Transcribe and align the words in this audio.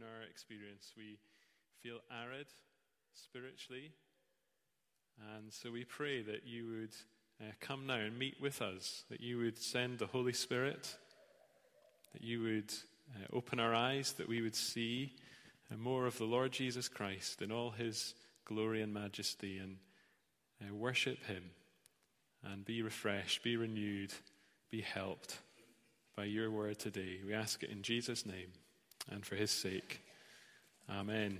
in 0.00 0.06
our 0.06 0.22
experience. 0.30 0.92
We 0.96 1.18
feel 1.82 1.98
arid 2.10 2.46
spiritually. 3.12 3.92
And 5.36 5.52
so 5.52 5.70
we 5.70 5.84
pray 5.84 6.22
that 6.22 6.46
you 6.46 6.66
would 6.68 6.94
uh, 7.40 7.52
come 7.60 7.86
now 7.86 7.96
and 7.96 8.18
meet 8.18 8.40
with 8.40 8.62
us, 8.62 9.04
that 9.10 9.20
you 9.20 9.38
would 9.38 9.58
send 9.58 9.98
the 9.98 10.06
Holy 10.06 10.32
Spirit, 10.32 10.96
that 12.12 12.22
you 12.22 12.40
would 12.42 12.72
uh, 13.14 13.36
open 13.36 13.60
our 13.60 13.74
eyes, 13.74 14.12
that 14.14 14.28
we 14.28 14.40
would 14.40 14.56
see 14.56 15.12
uh, 15.70 15.76
more 15.76 16.06
of 16.06 16.16
the 16.16 16.24
Lord 16.24 16.52
Jesus 16.52 16.88
Christ 16.88 17.42
in 17.42 17.52
all 17.52 17.70
his 17.70 18.14
glory 18.46 18.80
and 18.80 18.94
majesty 18.94 19.58
and 19.58 19.76
uh, 20.62 20.74
worship 20.74 21.22
him 21.26 21.50
and 22.42 22.64
be 22.64 22.80
refreshed, 22.80 23.42
be 23.42 23.58
renewed, 23.58 24.14
be 24.70 24.80
helped 24.80 25.36
by 26.16 26.24
your 26.24 26.50
word 26.50 26.78
today. 26.78 27.20
We 27.26 27.34
ask 27.34 27.62
it 27.62 27.70
in 27.70 27.82
Jesus' 27.82 28.24
name 28.24 28.52
and 29.10 29.24
for 29.24 29.36
his 29.36 29.50
sake. 29.50 30.00
Amen. 30.88 31.38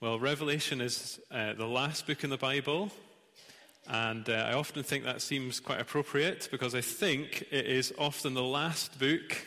Well, 0.00 0.18
Revelation 0.18 0.80
is 0.80 1.20
uh, 1.30 1.54
the 1.54 1.66
last 1.66 2.06
book 2.06 2.24
in 2.24 2.30
the 2.30 2.36
Bible, 2.36 2.90
and 3.88 4.28
uh, 4.28 4.32
I 4.32 4.54
often 4.54 4.82
think 4.82 5.04
that 5.04 5.22
seems 5.22 5.60
quite 5.60 5.80
appropriate 5.80 6.48
because 6.50 6.74
I 6.74 6.80
think 6.80 7.42
it 7.50 7.66
is 7.66 7.92
often 7.98 8.34
the 8.34 8.42
last 8.42 8.98
book 8.98 9.46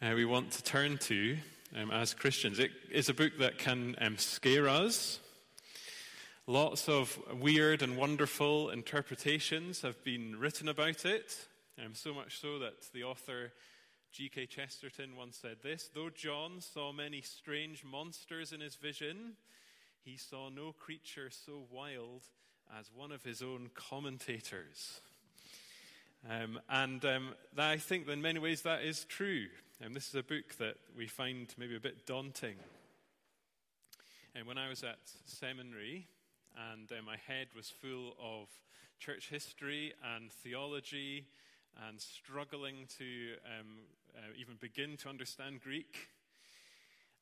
uh, 0.00 0.12
we 0.14 0.24
want 0.24 0.50
to 0.52 0.62
turn 0.64 0.98
to 0.98 1.36
um, 1.76 1.90
as 1.90 2.14
Christians. 2.14 2.58
It 2.58 2.72
is 2.90 3.08
a 3.08 3.14
book 3.14 3.32
that 3.38 3.58
can 3.58 3.94
um, 4.00 4.18
scare 4.18 4.68
us. 4.68 5.20
Lots 6.46 6.88
of 6.88 7.18
weird 7.40 7.82
and 7.82 7.96
wonderful 7.96 8.70
interpretations 8.70 9.82
have 9.82 10.02
been 10.02 10.36
written 10.40 10.68
about 10.68 11.04
it, 11.04 11.36
um, 11.78 11.94
so 11.94 12.12
much 12.12 12.40
so 12.40 12.58
that 12.58 12.74
the 12.92 13.04
author 13.04 13.52
G.K. 14.12 14.44
Chesterton 14.44 15.16
once 15.16 15.38
said 15.40 15.56
this 15.62 15.88
Though 15.94 16.10
John 16.10 16.60
saw 16.60 16.92
many 16.92 17.22
strange 17.22 17.82
monsters 17.82 18.52
in 18.52 18.60
his 18.60 18.74
vision, 18.74 19.36
he 20.04 20.18
saw 20.18 20.50
no 20.50 20.72
creature 20.72 21.30
so 21.30 21.64
wild 21.70 22.22
as 22.78 22.90
one 22.94 23.10
of 23.10 23.24
his 23.24 23.40
own 23.40 23.70
commentators. 23.74 25.00
Um, 26.28 26.60
and 26.68 27.02
um, 27.06 27.34
that, 27.56 27.70
I 27.70 27.78
think 27.78 28.04
that 28.04 28.12
in 28.12 28.20
many 28.20 28.38
ways 28.38 28.62
that 28.62 28.82
is 28.82 29.06
true. 29.06 29.46
And 29.80 29.96
this 29.96 30.08
is 30.08 30.14
a 30.14 30.22
book 30.22 30.56
that 30.58 30.76
we 30.96 31.06
find 31.06 31.52
maybe 31.56 31.74
a 31.74 31.80
bit 31.80 32.04
daunting. 32.06 32.56
And 34.34 34.46
when 34.46 34.58
I 34.58 34.68
was 34.68 34.84
at 34.84 34.98
seminary, 35.24 36.06
and 36.70 36.92
uh, 36.92 37.02
my 37.04 37.16
head 37.26 37.48
was 37.56 37.70
full 37.70 38.14
of 38.22 38.48
church 38.98 39.30
history 39.30 39.94
and 40.14 40.30
theology 40.30 41.26
and 41.88 41.98
struggling 41.98 42.86
to 42.98 43.04
um, 43.58 43.78
uh, 44.16 44.20
even 44.38 44.56
begin 44.60 44.96
to 44.98 45.08
understand 45.08 45.60
Greek. 45.62 46.08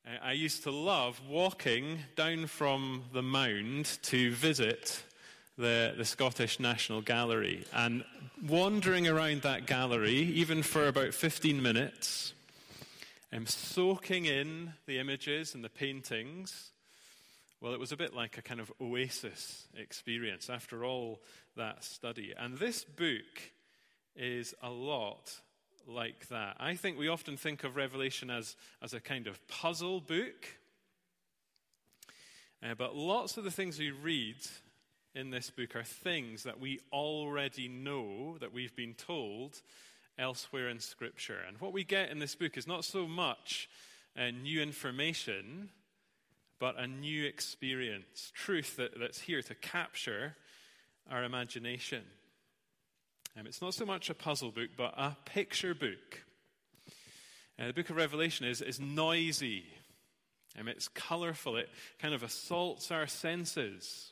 Uh, 0.05 0.17
I 0.21 0.33
used 0.33 0.63
to 0.63 0.71
love 0.71 1.21
walking 1.29 1.99
down 2.15 2.47
from 2.47 3.03
the 3.13 3.21
mound 3.21 3.99
to 4.03 4.31
visit 4.31 5.03
the, 5.57 5.93
the 5.97 6.05
Scottish 6.05 6.59
National 6.59 7.01
Gallery 7.01 7.65
and 7.73 8.03
wandering 8.45 9.07
around 9.07 9.43
that 9.43 9.67
gallery, 9.67 10.13
even 10.13 10.63
for 10.63 10.87
about 10.87 11.13
15 11.13 11.61
minutes, 11.61 12.33
and 13.31 13.47
soaking 13.47 14.25
in 14.25 14.73
the 14.85 14.99
images 14.99 15.55
and 15.55 15.63
the 15.63 15.69
paintings. 15.69 16.71
Well, 17.61 17.73
it 17.73 17.79
was 17.79 17.91
a 17.91 17.97
bit 17.97 18.15
like 18.15 18.37
a 18.37 18.41
kind 18.41 18.59
of 18.59 18.71
oasis 18.81 19.67
experience 19.77 20.49
after 20.49 20.83
all 20.83 21.21
that 21.55 21.83
study. 21.83 22.33
And 22.37 22.57
this 22.57 22.83
book 22.83 23.53
is 24.15 24.53
a 24.61 24.69
lot 24.69 25.41
like 25.87 26.27
that. 26.29 26.55
I 26.59 26.75
think 26.75 26.97
we 26.97 27.07
often 27.07 27.37
think 27.37 27.63
of 27.63 27.75
Revelation 27.75 28.29
as, 28.29 28.55
as 28.81 28.93
a 28.93 28.99
kind 28.99 29.27
of 29.27 29.45
puzzle 29.47 30.01
book. 30.01 30.47
Uh, 32.63 32.75
but 32.77 32.95
lots 32.95 33.37
of 33.37 33.43
the 33.43 33.51
things 33.51 33.79
we 33.79 33.91
read 33.91 34.37
in 35.15 35.29
this 35.29 35.49
book 35.49 35.75
are 35.75 35.83
things 35.83 36.43
that 36.43 36.59
we 36.59 36.79
already 36.93 37.67
know, 37.67 38.37
that 38.39 38.53
we've 38.53 38.75
been 38.75 38.93
told 38.93 39.61
elsewhere 40.17 40.69
in 40.69 40.79
Scripture. 40.79 41.39
And 41.47 41.57
what 41.59 41.73
we 41.73 41.83
get 41.83 42.09
in 42.09 42.19
this 42.19 42.35
book 42.35 42.57
is 42.57 42.67
not 42.67 42.85
so 42.85 43.07
much 43.07 43.69
uh, 44.17 44.29
new 44.29 44.61
information, 44.61 45.69
but 46.59 46.79
a 46.79 46.87
new 46.87 47.25
experience, 47.25 48.31
truth 48.35 48.75
that, 48.77 48.99
that's 48.99 49.21
here 49.21 49.41
to 49.41 49.55
capture 49.55 50.35
our 51.09 51.23
imagination. 51.23 52.03
Um, 53.39 53.47
it's 53.47 53.61
not 53.61 53.73
so 53.73 53.85
much 53.85 54.09
a 54.09 54.13
puzzle 54.13 54.51
book, 54.51 54.71
but 54.75 54.93
a 54.97 55.15
picture 55.23 55.73
book. 55.73 56.23
Uh, 57.57 57.67
the 57.67 57.73
book 57.73 57.89
of 57.89 57.95
Revelation 57.95 58.45
is, 58.45 58.61
is 58.61 58.79
noisy, 58.79 59.63
um, 60.59 60.67
it's 60.67 60.89
colorful, 60.89 61.55
it 61.55 61.69
kind 61.99 62.13
of 62.13 62.23
assaults 62.23 62.91
our 62.91 63.07
senses. 63.07 64.11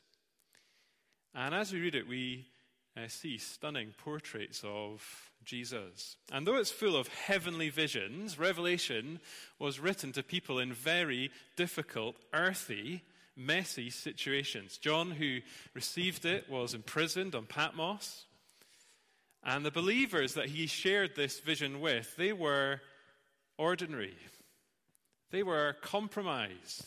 And 1.36 1.54
as 1.54 1.74
we 1.74 1.82
read 1.82 1.96
it, 1.96 2.08
we 2.08 2.48
uh, 2.96 3.10
see 3.10 3.38
stunning 3.38 3.94
portraits 3.98 4.62
of 4.64 5.04
Jesus. 5.44 6.16
And 6.32 6.48
though 6.48 6.56
it's 6.56 6.72
full 6.72 6.96
of 6.96 7.10
heavenly 7.10 7.70
visions, 7.70 8.40
Revelation 8.40 9.20
was 9.58 9.82
written 9.82 10.14
to 10.14 10.24
people 10.24 10.60
in 10.60 10.72
very 10.72 11.30
difficult, 11.58 12.16
earthy, 12.34 13.04
messy 13.36 13.90
situations. 13.90 14.78
John, 14.78 15.12
who 15.12 15.40
received 15.74 16.24
it, 16.24 16.50
was 16.50 16.74
imprisoned 16.74 17.36
on 17.36 17.48
Patmos. 17.48 18.26
And 19.44 19.66
the 19.66 19.72
believers 19.72 20.34
that 20.34 20.48
he 20.48 20.68
shared 20.68 21.16
this 21.16 21.40
vision 21.40 21.80
with, 21.80 22.16
they 22.18 22.34
were 22.34 22.82
ordinary. 23.58 24.18
They 25.32 25.44
were 25.44 25.76
compromised. 25.82 26.86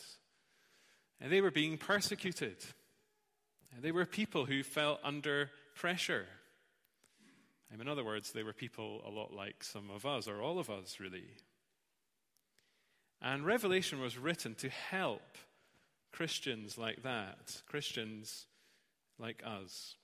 And 1.19 1.31
they 1.31 1.41
were 1.41 1.51
being 1.51 1.77
persecuted. 1.77 2.57
And 3.73 3.81
they 3.81 3.91
were 3.91 4.05
people 4.05 4.45
who 4.45 4.61
felt 4.63 4.99
under 5.03 5.49
pressure. 5.75 6.27
And 7.71 7.81
in 7.81 7.87
other 7.87 8.03
words, 8.03 8.31
they 8.31 8.43
were 8.43 8.53
people 8.53 9.01
a 9.05 9.09
lot 9.09 9.33
like 9.33 9.63
some 9.63 9.89
of 9.89 10.05
us, 10.05 10.27
or 10.27 10.41
all 10.41 10.59
of 10.59 10.69
us, 10.69 10.99
really. 10.99 11.23
And 13.19 13.45
Revelation 13.45 13.99
was 13.99 14.17
written 14.17 14.53
to 14.55 14.69
help 14.69 15.37
Christians 16.11 16.77
like 16.77 17.01
that, 17.01 17.63
Christians 17.67 18.45
like 19.17 19.41
us. 19.43 19.95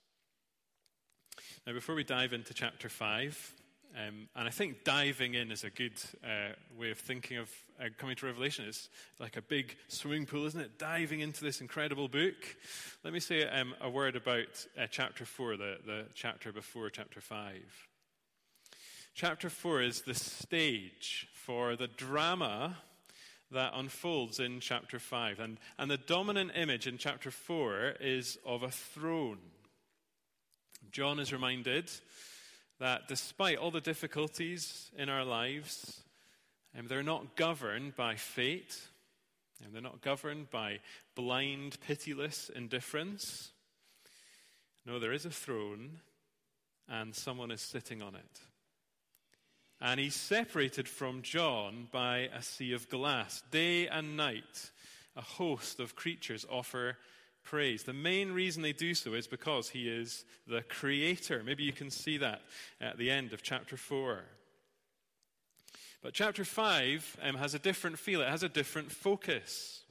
Now, 1.67 1.73
before 1.73 1.95
we 1.95 2.03
dive 2.03 2.33
into 2.33 2.53
chapter 2.53 2.89
5, 2.89 3.53
um, 3.95 4.29
and 4.35 4.47
I 4.47 4.51
think 4.51 4.83
diving 4.83 5.33
in 5.33 5.51
is 5.51 5.63
a 5.63 5.69
good 5.69 5.99
uh, 6.23 6.53
way 6.77 6.91
of 6.91 6.97
thinking 6.97 7.37
of 7.37 7.51
uh, 7.79 7.85
coming 7.97 8.15
to 8.15 8.25
Revelation. 8.27 8.65
It's 8.67 8.89
like 9.19 9.35
a 9.35 9.41
big 9.41 9.75
swimming 9.87 10.25
pool, 10.25 10.45
isn't 10.45 10.59
it? 10.59 10.79
Diving 10.79 11.19
into 11.19 11.43
this 11.43 11.59
incredible 11.59 12.07
book. 12.07 12.35
Let 13.03 13.13
me 13.13 13.19
say 13.19 13.47
um, 13.47 13.75
a 13.81 13.89
word 13.89 14.15
about 14.15 14.65
uh, 14.77 14.87
chapter 14.89 15.25
4, 15.25 15.57
the, 15.57 15.77
the 15.85 16.05
chapter 16.13 16.51
before 16.53 16.89
chapter 16.89 17.19
5. 17.19 17.53
Chapter 19.13 19.49
4 19.49 19.81
is 19.81 20.01
the 20.01 20.15
stage 20.15 21.27
for 21.33 21.75
the 21.75 21.87
drama 21.87 22.77
that 23.51 23.73
unfolds 23.75 24.39
in 24.39 24.61
chapter 24.61 24.97
5. 24.97 25.39
And, 25.39 25.57
and 25.77 25.91
the 25.91 25.97
dominant 25.97 26.51
image 26.55 26.87
in 26.87 26.97
chapter 26.97 27.31
4 27.31 27.95
is 27.99 28.37
of 28.45 28.63
a 28.63 28.71
throne. 28.71 29.39
John 30.91 31.19
is 31.19 31.31
reminded 31.31 31.91
that 32.79 33.07
despite 33.07 33.57
all 33.57 33.71
the 33.71 33.81
difficulties 33.81 34.89
in 34.97 35.09
our 35.09 35.23
lives, 35.23 36.01
um, 36.77 36.87
they're 36.87 37.03
not 37.03 37.35
governed 37.35 37.95
by 37.95 38.15
fate, 38.15 38.79
and 39.63 39.73
they're 39.73 39.81
not 39.81 40.01
governed 40.01 40.49
by 40.49 40.79
blind, 41.15 41.77
pitiless 41.85 42.49
indifference. 42.49 43.51
No, 44.85 44.99
there 44.99 45.13
is 45.13 45.25
a 45.25 45.29
throne, 45.29 45.99
and 46.87 47.13
someone 47.13 47.51
is 47.51 47.61
sitting 47.61 48.01
on 48.01 48.15
it. 48.15 48.39
And 49.81 49.99
he's 49.99 50.15
separated 50.15 50.87
from 50.87 51.21
John 51.21 51.87
by 51.91 52.29
a 52.33 52.41
sea 52.41 52.73
of 52.73 52.89
glass. 52.89 53.43
Day 53.51 53.87
and 53.87 54.17
night, 54.17 54.71
a 55.15 55.21
host 55.21 55.79
of 55.79 55.95
creatures 55.95 56.45
offer 56.49 56.97
praise. 57.49 57.83
The 57.83 57.93
main 57.93 58.31
reason 58.31 58.61
they 58.61 58.73
do 58.73 58.93
so 58.93 59.13
is 59.13 59.25
because 59.25 59.69
he 59.69 59.89
is 59.89 60.23
the 60.47 60.61
creator. 60.61 61.41
Maybe 61.43 61.63
you 61.63 61.73
can 61.73 61.89
see 61.89 62.17
that 62.17 62.41
at 62.79 62.97
the 62.97 63.09
end 63.09 63.33
of 63.33 63.41
chapter 63.41 63.75
4. 63.75 64.23
But 66.03 66.13
chapter 66.13 66.45
5 66.45 67.17
um, 67.23 67.35
has 67.35 67.55
a 67.55 67.59
different 67.59 67.97
feel, 67.97 68.21
it 68.21 68.29
has 68.29 68.43
a 68.43 68.49
different 68.49 68.91
focus. 68.91 69.81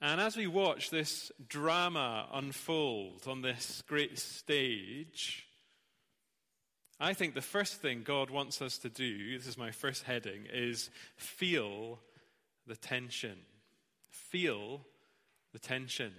And 0.00 0.20
as 0.20 0.36
we 0.36 0.46
watch 0.46 0.90
this 0.90 1.30
drama 1.46 2.26
unfold 2.32 3.24
on 3.28 3.42
this 3.42 3.82
great 3.86 4.18
stage, 4.18 5.46
I 6.98 7.12
think 7.12 7.34
the 7.34 7.42
first 7.42 7.82
thing 7.82 8.02
God 8.02 8.30
wants 8.30 8.62
us 8.62 8.78
to 8.78 8.88
do, 8.88 9.36
this 9.36 9.46
is 9.46 9.58
my 9.58 9.70
first 9.70 10.04
heading, 10.04 10.46
is 10.52 10.90
feel 11.16 11.98
the 12.66 12.76
tension. 12.76 13.38
Feel 14.10 14.80
the 15.52 15.58
tension. 15.58 16.12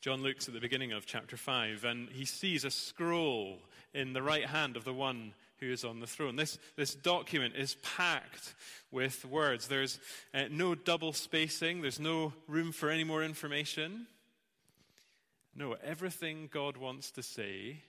John 0.00 0.22
looks 0.22 0.48
at 0.48 0.54
the 0.54 0.60
beginning 0.60 0.92
of 0.92 1.06
chapter 1.06 1.36
5 1.36 1.84
and 1.84 2.08
he 2.10 2.24
sees 2.24 2.64
a 2.64 2.70
scroll 2.70 3.58
in 3.94 4.12
the 4.12 4.22
right 4.22 4.46
hand 4.46 4.76
of 4.76 4.84
the 4.84 4.92
one 4.92 5.34
who 5.58 5.70
is 5.70 5.84
on 5.84 6.00
the 6.00 6.06
throne. 6.06 6.36
This, 6.36 6.58
this 6.76 6.94
document 6.94 7.54
is 7.56 7.76
packed 7.82 8.54
with 8.90 9.24
words. 9.24 9.68
There's 9.68 10.00
uh, 10.34 10.44
no 10.50 10.74
double 10.74 11.12
spacing, 11.12 11.82
there's 11.82 12.00
no 12.00 12.32
room 12.48 12.72
for 12.72 12.90
any 12.90 13.04
more 13.04 13.22
information. 13.22 14.06
No, 15.54 15.76
everything 15.84 16.48
God 16.50 16.76
wants 16.76 17.10
to 17.12 17.22
say 17.22 17.82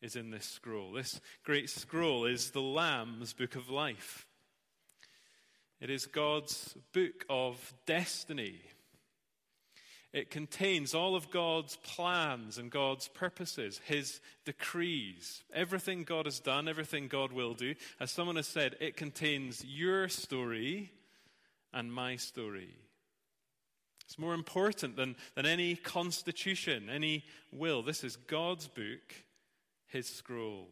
is 0.00 0.16
in 0.16 0.30
this 0.30 0.46
scroll. 0.46 0.92
This 0.92 1.20
great 1.44 1.70
scroll 1.70 2.24
is 2.24 2.50
the 2.50 2.62
Lamb's 2.62 3.32
book 3.32 3.54
of 3.54 3.70
life. 3.70 4.26
It 5.82 5.90
is 5.90 6.06
God's 6.06 6.76
book 6.92 7.26
of 7.28 7.74
destiny. 7.86 8.60
It 10.12 10.30
contains 10.30 10.94
all 10.94 11.16
of 11.16 11.32
God's 11.32 11.74
plans 11.74 12.56
and 12.56 12.70
God's 12.70 13.08
purposes, 13.08 13.80
His 13.84 14.20
decrees, 14.44 15.42
everything 15.52 16.04
God 16.04 16.26
has 16.26 16.38
done, 16.38 16.68
everything 16.68 17.08
God 17.08 17.32
will 17.32 17.54
do. 17.54 17.74
As 17.98 18.12
someone 18.12 18.36
has 18.36 18.46
said, 18.46 18.76
it 18.78 18.96
contains 18.96 19.64
your 19.64 20.08
story 20.08 20.92
and 21.72 21.92
my 21.92 22.14
story. 22.14 22.76
It's 24.04 24.20
more 24.20 24.34
important 24.34 24.94
than, 24.94 25.16
than 25.34 25.46
any 25.46 25.74
constitution, 25.74 26.90
any 26.90 27.24
will. 27.50 27.82
This 27.82 28.04
is 28.04 28.14
God's 28.14 28.68
book, 28.68 29.16
His 29.88 30.06
scroll. 30.06 30.68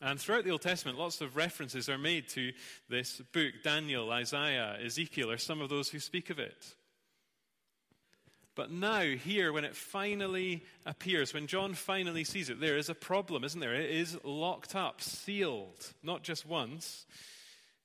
And 0.00 0.18
throughout 0.18 0.44
the 0.44 0.50
Old 0.50 0.62
Testament, 0.62 0.98
lots 0.98 1.20
of 1.20 1.36
references 1.36 1.88
are 1.88 1.98
made 1.98 2.28
to 2.30 2.52
this 2.88 3.20
book. 3.32 3.54
Daniel, 3.62 4.10
Isaiah, 4.10 4.78
Ezekiel 4.82 5.30
are 5.30 5.38
some 5.38 5.60
of 5.60 5.68
those 5.68 5.90
who 5.90 6.00
speak 6.00 6.30
of 6.30 6.38
it. 6.38 6.74
But 8.54 8.70
now, 8.70 9.02
here, 9.02 9.52
when 9.52 9.64
it 9.64 9.76
finally 9.76 10.64
appears, 10.84 11.32
when 11.32 11.46
John 11.46 11.74
finally 11.74 12.24
sees 12.24 12.50
it, 12.50 12.60
there 12.60 12.76
is 12.76 12.88
a 12.88 12.94
problem, 12.94 13.44
isn't 13.44 13.60
there? 13.60 13.74
It 13.74 13.90
is 13.90 14.18
locked 14.24 14.74
up, 14.74 15.00
sealed, 15.00 15.92
not 16.02 16.22
just 16.22 16.46
once, 16.46 17.06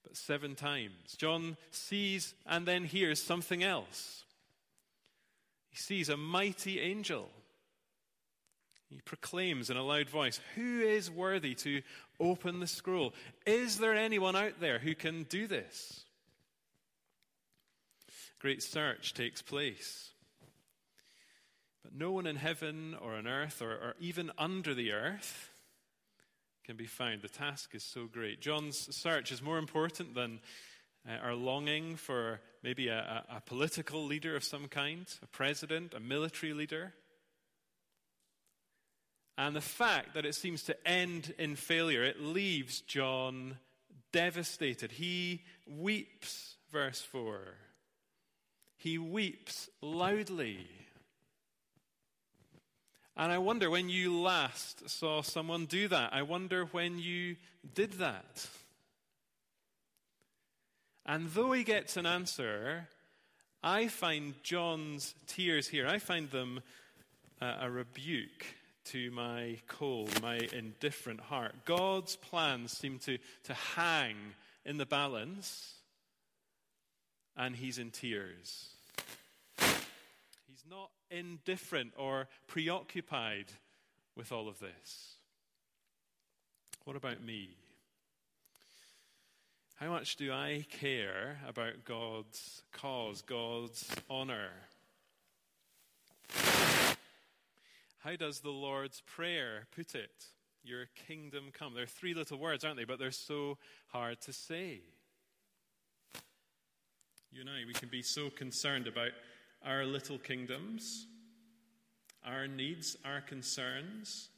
but 0.04 0.18
seven 0.18 0.56
times. 0.56 1.16
John 1.18 1.58
sees 1.72 2.34
and 2.46 2.66
then 2.66 2.86
hears 2.86 3.22
something 3.22 3.64
else. 3.64 4.24
He 5.70 5.78
sees 5.78 6.10
a 6.10 6.18
mighty 6.18 6.80
angel. 6.80 7.30
He 8.90 9.02
proclaims 9.02 9.70
in 9.70 9.78
a 9.78 9.84
loud 9.84 10.10
voice, 10.10 10.40
Who 10.56 10.82
is 10.82 11.12
worthy 11.12 11.56
to 11.56 11.82
open 12.20 12.60
the 12.60 12.68
scroll? 12.68 13.14
Is 13.46 13.78
there 13.78 13.94
anyone 13.94 14.36
out 14.36 14.60
there 14.60 14.80
who 14.80 14.96
can 14.96 15.24
do 15.24 15.48
this? 15.48 16.06
Great 18.40 18.62
search 18.62 19.14
takes 19.14 19.42
place. 19.42 20.12
But 21.84 21.96
no 21.96 22.12
one 22.12 22.28
in 22.28 22.36
heaven 22.36 22.96
or 23.02 23.16
on 23.16 23.28
earth 23.28 23.62
or, 23.62 23.72
or 23.72 23.96
even 24.00 24.32
under 24.38 24.74
the 24.74 24.92
earth 24.92 25.50
can 26.64 26.76
be 26.76 26.86
found. 26.86 27.22
The 27.22 27.30
task 27.30 27.76
is 27.76 27.84
so 27.84 28.06
great. 28.06 28.42
John's 28.42 28.96
search 28.96 29.32
is 29.32 29.42
more 29.42 29.58
important 29.58 30.16
than 30.16 30.40
uh, 31.08 31.14
our 31.24 31.36
longing 31.36 31.96
for 31.96 32.40
maybe 32.64 32.88
a, 32.88 32.98
a, 33.30 33.38
a 33.38 33.42
political 33.42 34.04
leader 34.04 34.36
of 34.36 34.44
some 34.44 34.68
kind, 34.68 35.06
a 35.22 35.28
president, 35.28 35.94
a 35.94 36.00
military 36.00 36.54
leader. 36.54 36.94
And 39.38 39.56
the 39.56 39.62
fact 39.62 40.14
that 40.14 40.26
it 40.26 40.36
seems 40.36 40.64
to 40.64 40.88
end 40.88 41.34
in 41.38 41.56
failure, 41.56 42.04
it 42.04 42.22
leaves 42.22 42.82
John 42.82 43.58
devastated. 44.14 44.94
He 44.94 45.44
weeps, 45.68 46.56
verse 46.72 47.02
4. 47.02 47.40
He 48.78 48.98
weeps 48.98 49.70
loudly. 49.82 50.68
And 53.18 53.32
I 53.32 53.38
wonder 53.38 53.70
when 53.70 53.90
you 53.90 54.22
last 54.22 54.90
saw 54.90 55.22
someone 55.22 55.66
do 55.66 55.88
that. 55.90 56.14
I 56.14 56.22
wonder 56.22 56.66
when 56.66 57.00
you 57.00 57.36
did 57.74 57.94
that. 57.94 58.48
And 61.06 61.30
though 61.32 61.52
he 61.52 61.64
gets 61.64 61.98
an 61.98 62.06
answer, 62.06 62.88
I 63.62 63.88
find 63.88 64.36
John's 64.44 65.14
tears 65.28 65.68
here, 65.68 65.88
I 65.88 66.00
find 66.00 66.30
them 66.32 66.62
a, 67.42 67.56
a 67.62 67.70
rebuke 67.70 68.46
to 68.86 69.12
my 69.12 69.58
cold, 69.68 70.22
my 70.22 70.38
indifferent 70.54 71.20
heart. 71.20 71.54
God's 71.66 72.16
plans 72.16 72.72
seem 72.72 73.00
to, 73.00 73.18
to 73.44 73.54
hang 73.54 74.16
in 74.66 74.78
the 74.78 74.86
balance, 74.86 75.74
and 77.36 77.56
he's 77.56 77.78
in 77.78 77.92
tears. 77.92 78.70
He's 79.58 80.64
not 80.70 80.90
indifferent 81.12 81.94
or 81.98 82.28
preoccupied 82.48 83.46
with 84.16 84.32
all 84.32 84.48
of 84.48 84.60
this. 84.60 85.16
What 86.86 86.96
about 86.96 87.24
me? 87.24 87.50
How 89.76 89.90
much 89.90 90.16
do 90.16 90.32
I 90.32 90.66
care 90.80 91.40
about 91.48 91.84
God's 91.84 92.62
cause, 92.72 93.22
God's 93.22 93.90
honor? 94.10 94.50
How 98.06 98.16
does 98.16 98.42
the 98.42 98.52
Lord's 98.52 99.02
Prayer 99.02 99.66
put 99.76 99.96
it? 99.96 100.26
Your 100.64 100.86
kingdom 101.08 101.46
come. 101.52 101.74
They're 101.74 101.88
three 101.88 102.14
little 102.14 102.38
words, 102.38 102.64
aren't 102.64 102.78
they? 102.78 102.84
But 102.84 103.00
they're 103.00 103.10
so 103.10 103.58
hard 103.88 104.22
to 104.22 104.34
say. 104.34 104.82
You 107.32 107.42
and 107.42 107.50
I, 107.50 107.64
we 107.66 107.74
can 107.74 107.90
be 107.90 108.04
so 108.04 108.30
concerned 108.30 108.86
about 108.86 109.10
our 109.66 109.86
little 109.86 110.20
kingdoms, 110.20 111.08
our 112.24 112.48
needs, 112.48 112.96
our 113.04 113.22
concerns. 113.22 114.30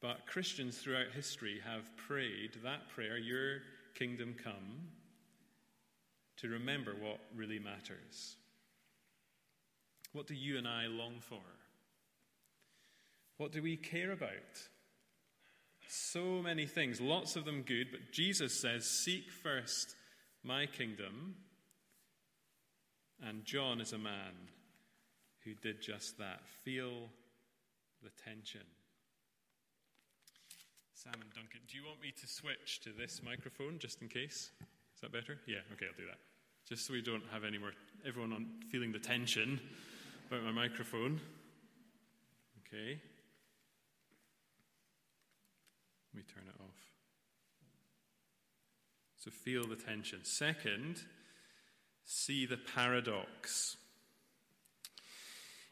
But 0.00 0.26
Christians 0.26 0.78
throughout 0.78 1.12
history 1.14 1.60
have 1.66 1.94
prayed 1.98 2.52
that 2.64 2.88
prayer, 2.88 3.18
Your 3.18 3.58
kingdom 3.94 4.34
come, 4.42 4.88
to 6.38 6.48
remember 6.48 6.94
what 6.98 7.18
really 7.36 7.58
matters. 7.58 8.36
What 10.14 10.26
do 10.26 10.34
you 10.34 10.56
and 10.56 10.66
I 10.66 10.86
long 10.86 11.16
for? 11.20 11.42
What 13.38 13.52
do 13.52 13.62
we 13.62 13.76
care 13.76 14.12
about? 14.12 14.68
So 15.88 16.42
many 16.42 16.66
things, 16.66 17.00
lots 17.00 17.34
of 17.34 17.44
them 17.44 17.62
good, 17.62 17.88
but 17.90 18.12
Jesus 18.12 18.60
says, 18.60 18.84
Seek 18.84 19.30
first 19.30 19.94
my 20.44 20.66
kingdom 20.66 21.36
and 23.26 23.44
John 23.44 23.80
is 23.80 23.92
a 23.92 23.98
man 23.98 24.34
who 25.44 25.54
did 25.54 25.80
just 25.80 26.18
that. 26.18 26.40
Feel 26.64 27.08
the 28.02 28.10
tension. 28.24 28.62
Sam 30.94 31.14
and 31.14 31.32
Duncan, 31.32 31.60
do 31.68 31.76
you 31.76 31.84
want 31.84 32.00
me 32.00 32.12
to 32.20 32.26
switch 32.26 32.80
to 32.80 32.90
this 32.90 33.20
microphone 33.24 33.78
just 33.78 34.02
in 34.02 34.08
case? 34.08 34.50
Is 34.94 35.00
that 35.02 35.12
better? 35.12 35.38
Yeah, 35.46 35.58
okay, 35.72 35.86
I'll 35.86 35.96
do 35.96 36.06
that. 36.06 36.18
Just 36.68 36.86
so 36.86 36.92
we 36.92 37.02
don't 37.02 37.22
have 37.32 37.44
any 37.44 37.58
more, 37.58 37.72
everyone 38.06 38.32
on 38.32 38.46
feeling 38.70 38.92
the 38.92 38.98
tension 38.98 39.60
about 40.28 40.44
my 40.44 40.52
microphone. 40.52 41.20
Okay. 42.66 43.00
Let 46.12 46.18
me 46.18 46.24
turn 46.34 46.44
it 46.48 46.60
off. 46.60 46.88
So 49.18 49.30
feel 49.30 49.66
the 49.66 49.76
tension. 49.76 50.20
Second, 50.22 51.02
see 52.04 52.46
the 52.46 52.56
paradox. 52.56 53.76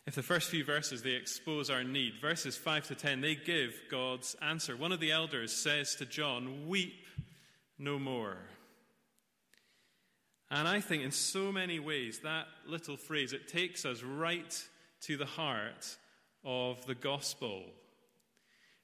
If 0.06 0.14
the 0.14 0.22
first 0.22 0.50
few 0.50 0.64
verses 0.64 1.02
they 1.02 1.12
expose 1.12 1.68
our 1.68 1.82
need, 1.82 2.14
verses 2.20 2.56
5 2.56 2.88
to 2.88 2.94
10, 2.94 3.20
they 3.20 3.34
give 3.34 3.74
God's 3.90 4.36
answer. 4.40 4.76
One 4.76 4.92
of 4.92 5.00
the 5.00 5.10
elders 5.10 5.52
says 5.52 5.96
to 5.96 6.06
John, 6.06 6.68
Weep 6.68 7.06
no 7.78 7.98
more. 7.98 8.36
And 10.48 10.68
I 10.68 10.80
think 10.80 11.02
in 11.02 11.10
so 11.10 11.50
many 11.50 11.80
ways 11.80 12.20
that 12.20 12.46
little 12.66 12.96
phrase 12.96 13.32
it 13.32 13.48
takes 13.48 13.84
us 13.84 14.02
right 14.02 14.64
to 15.02 15.16
the 15.16 15.26
heart 15.26 15.96
of 16.44 16.86
the 16.86 16.94
gospel. 16.94 17.64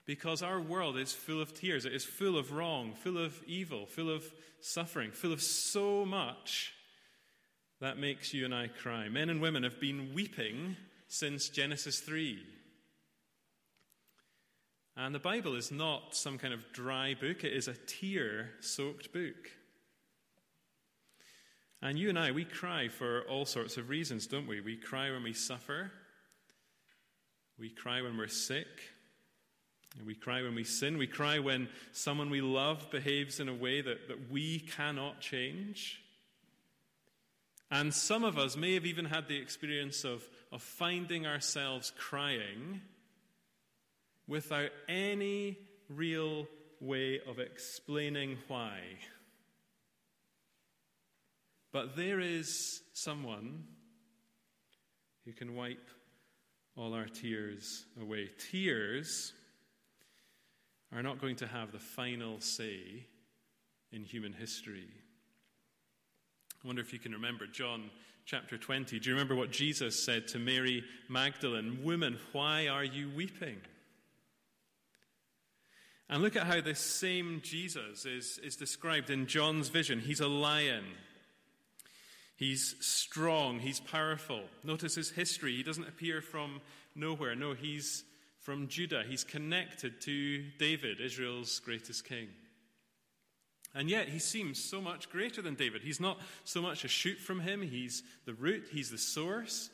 Because 0.05 0.43
our 0.43 0.61
world 0.61 0.97
is 0.99 1.13
full 1.13 1.41
of 1.41 1.55
tears, 1.55 1.85
it 1.85 1.93
is 1.93 2.05
full 2.05 2.37
of 2.37 2.53
wrong, 2.53 2.93
full 2.95 3.19
of 3.19 3.41
evil, 3.47 3.87
full 3.87 4.11
of 4.11 4.25
suffering, 4.61 5.13
full 5.13 5.33
of 5.33 5.41
so 5.41 6.05
much 6.05 6.73
that 7.83 7.99
makes 7.99 8.33
you 8.33 8.45
and 8.45 8.55
I 8.55 8.69
cry. 8.69 9.09
Men 9.09 9.29
and 9.29 9.43
women 9.43 9.65
have 9.65 9.81
been 9.81 10.15
weeping 10.15 10.77
since 11.09 11.49
Genesis 11.49 11.99
3. 12.01 12.39
And 14.97 15.15
the 15.15 15.19
Bible 15.19 15.57
is 15.57 15.73
not 15.73 16.15
some 16.15 16.39
kind 16.39 16.55
of 16.55 16.73
dry 16.73 17.15
book, 17.15 17.45
it 17.45 17.53
is 17.53 17.67
a 17.67 17.75
tear 17.75 18.51
soaked 18.61 19.13
book. 19.13 19.51
And 21.81 21.99
you 21.99 22.09
and 22.09 22.19
I, 22.19 22.31
we 22.31 22.45
cry 22.45 22.87
for 22.87 23.23
all 23.29 23.45
sorts 23.45 23.77
of 23.77 23.89
reasons, 23.89 24.29
don't 24.29 24.47
we? 24.47 24.61
We 24.61 24.77
cry 24.77 25.11
when 25.11 25.25
we 25.25 25.33
suffer, 25.33 25.91
we 27.59 27.69
cry 27.69 28.03
when 28.03 28.17
we're 28.17 28.29
sick, 28.29 28.69
we 30.07 30.15
cry 30.15 30.43
when 30.43 30.55
we 30.55 30.65
sin, 30.65 30.97
we 30.99 31.07
cry 31.07 31.39
when 31.39 31.69
someone 31.93 32.31
we 32.31 32.41
love 32.41 32.91
behaves 32.91 33.41
in 33.41 33.49
a 33.49 33.55
way 33.55 33.81
that, 33.81 34.09
that 34.09 34.31
we 34.31 34.61
cannot 34.61 35.21
change. 35.21 36.03
And 37.71 37.95
some 37.95 38.25
of 38.25 38.39
us 38.39 38.57
may 38.57 38.75
have 38.75 38.87
even 38.87 39.05
had 39.05 39.29
the 39.29 39.37
experience 39.37 40.05
of, 40.05 40.23
of 40.51 40.63
finding 40.63 41.27
ourselves 41.27 41.93
crying 41.99 42.81
without 44.27 44.71
any 44.89 45.59
real 45.89 46.47
way 46.81 47.21
of 47.27 47.39
explaining 47.39 48.39
why. 48.49 48.79
But 51.73 51.97
there 51.97 52.21
is 52.21 52.83
someone 52.93 53.65
who 55.25 55.33
can 55.33 55.55
wipe 55.55 55.89
all 56.77 56.95
our 56.95 57.07
tears 57.07 57.87
away. 58.01 58.31
Tears 58.51 59.33
are 60.95 61.03
not 61.03 61.21
going 61.21 61.37
to 61.37 61.47
have 61.47 61.73
the 61.73 61.79
final 61.79 62.41
say 62.41 63.07
in 63.93 64.05
human 64.05 64.33
history. 64.33 64.89
I 66.63 66.67
wonder 66.67 66.83
if 66.83 66.93
you 66.93 66.99
can 66.99 67.13
remember 67.13 67.47
John 67.47 67.91
chapter 68.25 68.57
20. 68.57 69.01
Do 69.01 69.09
you 69.09 69.15
remember 69.15 69.35
what 69.35 69.51
Jesus 69.51 70.05
said 70.05 70.29
to 70.29 70.39
Mary 70.39 70.85
Magdalene? 71.09 71.83
Woman, 71.83 72.19
why 72.33 72.69
are 72.69 72.85
you 72.85 73.11
weeping? 73.17 73.61
And 76.09 76.23
look 76.23 76.37
at 76.37 76.47
how 76.47 76.61
this 76.61 76.79
same 76.79 77.41
Jesus 77.43 78.05
is, 78.05 78.39
is 78.43 78.57
described 78.57 79.09
in 79.09 79.27
John's 79.27 79.71
vision. 79.71 79.99
He's 79.99 80.21
a 80.21 80.29
lion. 80.29 80.85
He's 82.37 82.75
strong. 82.81 83.61
He's 83.61 83.81
powerful. 83.81 84.43
Notice 84.63 84.95
his 84.95 85.11
history. 85.11 85.57
He 85.57 85.63
doesn't 85.63 85.89
appear 85.89 86.21
from 86.21 86.61
nowhere. 86.95 87.35
No, 87.35 87.55
he's 87.55 88.05
from 88.43 88.69
Judah. 88.69 89.05
He's 89.09 89.25
connected 89.25 90.01
to 90.03 90.45
David, 90.59 91.01
Israel's 91.01 91.59
greatest 91.61 92.05
king. 92.05 92.29
And 93.75 93.89
yet, 93.89 94.09
he 94.09 94.19
seems 94.19 94.63
so 94.63 94.83
much 94.83 95.09
greater 95.09 95.41
than 95.41 95.55
David. 95.55 95.83
He's 95.83 96.01
not 96.01 96.21
so 96.45 96.61
much 96.61 96.85
a 96.85 96.89
shoot 96.89 97.19
from 97.19 97.41
him, 97.41 97.63
he's 97.63 98.03
the 98.27 98.35
root, 98.35 98.69
he's 98.71 98.91
the 98.91 98.99
source. 98.99 99.71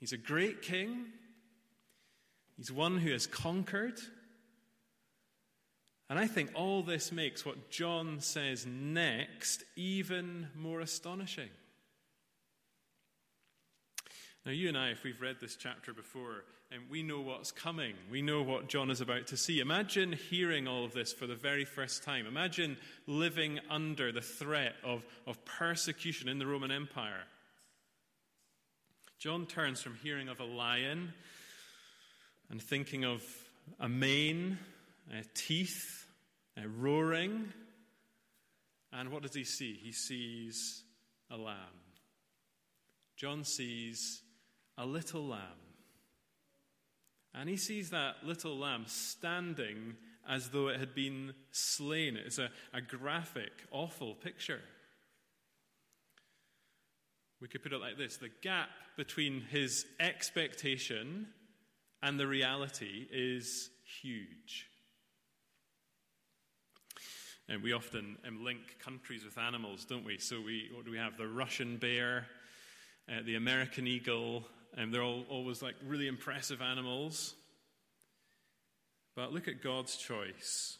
He's 0.00 0.12
a 0.12 0.18
great 0.18 0.62
king. 0.62 1.06
He's 2.56 2.72
one 2.72 2.98
who 2.98 3.12
has 3.12 3.26
conquered. 3.26 4.00
And 6.08 6.18
I 6.18 6.26
think 6.26 6.50
all 6.54 6.82
this 6.82 7.12
makes 7.12 7.44
what 7.44 7.70
John 7.70 8.20
says 8.20 8.66
next 8.66 9.62
even 9.76 10.48
more 10.56 10.80
astonishing. 10.80 11.50
Now, 14.46 14.52
you 14.52 14.68
and 14.68 14.78
I, 14.78 14.88
if 14.88 15.04
we've 15.04 15.20
read 15.20 15.36
this 15.38 15.54
chapter 15.54 15.92
before, 15.92 16.44
and 16.72 16.82
we 16.88 17.02
know 17.02 17.20
what's 17.20 17.52
coming, 17.52 17.94
we 18.10 18.22
know 18.22 18.42
what 18.42 18.68
John 18.68 18.90
is 18.90 19.02
about 19.02 19.26
to 19.28 19.36
see. 19.36 19.60
Imagine 19.60 20.12
hearing 20.12 20.66
all 20.66 20.84
of 20.84 20.94
this 20.94 21.12
for 21.12 21.26
the 21.26 21.34
very 21.34 21.66
first 21.66 22.04
time. 22.04 22.26
Imagine 22.26 22.78
living 23.06 23.60
under 23.68 24.12
the 24.12 24.22
threat 24.22 24.74
of, 24.82 25.04
of 25.26 25.44
persecution 25.44 26.28
in 26.28 26.38
the 26.38 26.46
Roman 26.46 26.70
Empire. 26.70 27.24
John 29.18 29.44
turns 29.44 29.82
from 29.82 29.96
hearing 30.02 30.28
of 30.28 30.40
a 30.40 30.44
lion 30.44 31.12
and 32.48 32.62
thinking 32.62 33.04
of 33.04 33.22
a 33.78 33.88
mane, 33.88 34.58
uh, 35.12 35.22
teeth, 35.34 36.06
uh, 36.56 36.66
roaring. 36.66 37.52
And 38.90 39.10
what 39.10 39.22
does 39.22 39.34
he 39.34 39.44
see? 39.44 39.78
He 39.82 39.92
sees 39.92 40.82
a 41.30 41.36
lamb. 41.36 41.56
John 43.16 43.44
sees 43.44 44.22
a 44.80 44.86
little 44.86 45.26
lamb. 45.26 45.60
And 47.34 47.48
he 47.48 47.56
sees 47.58 47.90
that 47.90 48.16
little 48.24 48.56
lamb 48.58 48.84
standing 48.86 49.96
as 50.28 50.48
though 50.48 50.68
it 50.68 50.80
had 50.80 50.94
been 50.94 51.34
slain. 51.52 52.16
It's 52.16 52.38
a, 52.38 52.50
a 52.72 52.80
graphic, 52.80 53.52
awful 53.70 54.14
picture. 54.14 54.62
We 57.40 57.48
could 57.48 57.62
put 57.62 57.72
it 57.72 57.80
like 57.80 57.98
this 57.98 58.16
the 58.16 58.30
gap 58.42 58.70
between 58.96 59.42
his 59.42 59.84
expectation 60.00 61.28
and 62.02 62.18
the 62.18 62.26
reality 62.26 63.06
is 63.12 63.68
huge. 64.02 64.66
And 67.48 67.62
we 67.62 67.72
often 67.72 68.16
um, 68.26 68.44
link 68.44 68.78
countries 68.78 69.24
with 69.24 69.36
animals, 69.36 69.84
don't 69.84 70.04
we? 70.04 70.18
So 70.18 70.40
we, 70.40 70.70
what 70.72 70.84
do 70.84 70.90
we 70.90 70.98
have? 70.98 71.18
The 71.18 71.28
Russian 71.28 71.76
bear, 71.76 72.26
uh, 73.08 73.22
the 73.24 73.34
American 73.34 73.86
eagle, 73.86 74.44
and 74.76 74.92
they're 74.92 75.02
all 75.02 75.24
always 75.28 75.62
like 75.62 75.74
really 75.86 76.06
impressive 76.06 76.60
animals. 76.62 77.34
But 79.16 79.32
look 79.32 79.48
at 79.48 79.62
God's 79.62 79.96
choice 79.96 80.78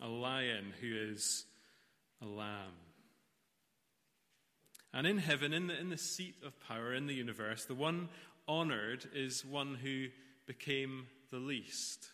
a 0.00 0.08
lion 0.08 0.74
who 0.80 0.88
is 1.12 1.44
a 2.22 2.26
lamb. 2.26 2.72
And 4.92 5.06
in 5.06 5.18
heaven, 5.18 5.52
in 5.52 5.68
the, 5.68 5.78
in 5.78 5.88
the 5.88 5.98
seat 5.98 6.36
of 6.44 6.58
power 6.68 6.94
in 6.94 7.06
the 7.06 7.14
universe, 7.14 7.64
the 7.64 7.74
one 7.74 8.08
honored 8.46 9.06
is 9.14 9.44
one 9.44 9.74
who 9.74 10.06
became 10.46 11.06
the 11.30 11.38
least. 11.38 12.06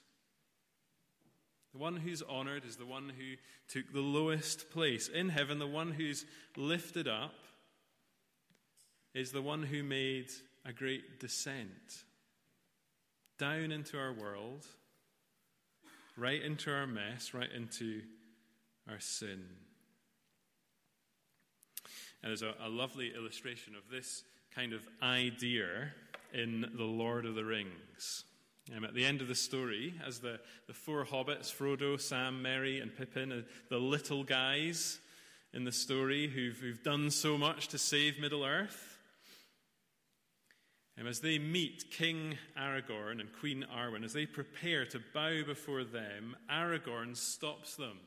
The 1.72 1.78
one 1.78 1.96
who's 1.96 2.22
honored 2.22 2.64
is 2.64 2.76
the 2.76 2.86
one 2.86 3.10
who 3.10 3.34
took 3.68 3.92
the 3.92 4.00
lowest 4.00 4.70
place. 4.70 5.08
In 5.08 5.28
heaven, 5.28 5.58
the 5.58 5.66
one 5.66 5.92
who's 5.92 6.24
lifted 6.56 7.06
up 7.06 7.34
is 9.14 9.32
the 9.32 9.42
one 9.42 9.62
who 9.62 9.82
made 9.82 10.30
a 10.64 10.72
great 10.72 11.20
descent 11.20 12.04
down 13.38 13.72
into 13.72 13.98
our 13.98 14.12
world, 14.12 14.66
right 16.16 16.42
into 16.42 16.70
our 16.70 16.86
mess, 16.86 17.32
right 17.32 17.50
into 17.50 18.02
our 18.88 19.00
sin. 19.00 19.42
And 22.22 22.30
there's 22.30 22.42
a, 22.42 22.54
a 22.62 22.68
lovely 22.68 23.12
illustration 23.14 23.74
of 23.74 23.90
this 23.90 24.22
kind 24.54 24.72
of 24.72 24.86
idea 25.02 25.92
in 26.34 26.70
The 26.76 26.84
Lord 26.84 27.24
of 27.24 27.34
the 27.34 27.44
Rings. 27.44 28.24
Um, 28.76 28.84
at 28.84 28.94
the 28.94 29.04
end 29.04 29.20
of 29.20 29.28
the 29.28 29.34
story, 29.34 29.94
as 30.06 30.20
the, 30.20 30.38
the 30.66 30.74
four 30.74 31.04
hobbits, 31.04 31.52
Frodo, 31.52 31.98
Sam, 31.98 32.42
Merry, 32.42 32.78
and 32.78 32.94
Pippin, 32.94 33.32
uh, 33.32 33.42
the 33.68 33.78
little 33.78 34.22
guys 34.22 34.98
in 35.52 35.64
the 35.64 35.72
story 35.72 36.28
who've, 36.28 36.56
who've 36.58 36.82
done 36.82 37.10
so 37.10 37.36
much 37.36 37.68
to 37.68 37.78
save 37.78 38.20
Middle 38.20 38.44
Earth, 38.44 38.89
um, 41.00 41.06
as 41.06 41.20
they 41.20 41.38
meet 41.38 41.90
King 41.90 42.36
Aragorn 42.58 43.20
and 43.20 43.32
Queen 43.32 43.64
Arwen, 43.74 44.04
as 44.04 44.12
they 44.12 44.26
prepare 44.26 44.84
to 44.86 45.00
bow 45.14 45.42
before 45.46 45.84
them, 45.84 46.36
Aragorn 46.50 47.16
stops 47.16 47.76
them. 47.76 47.98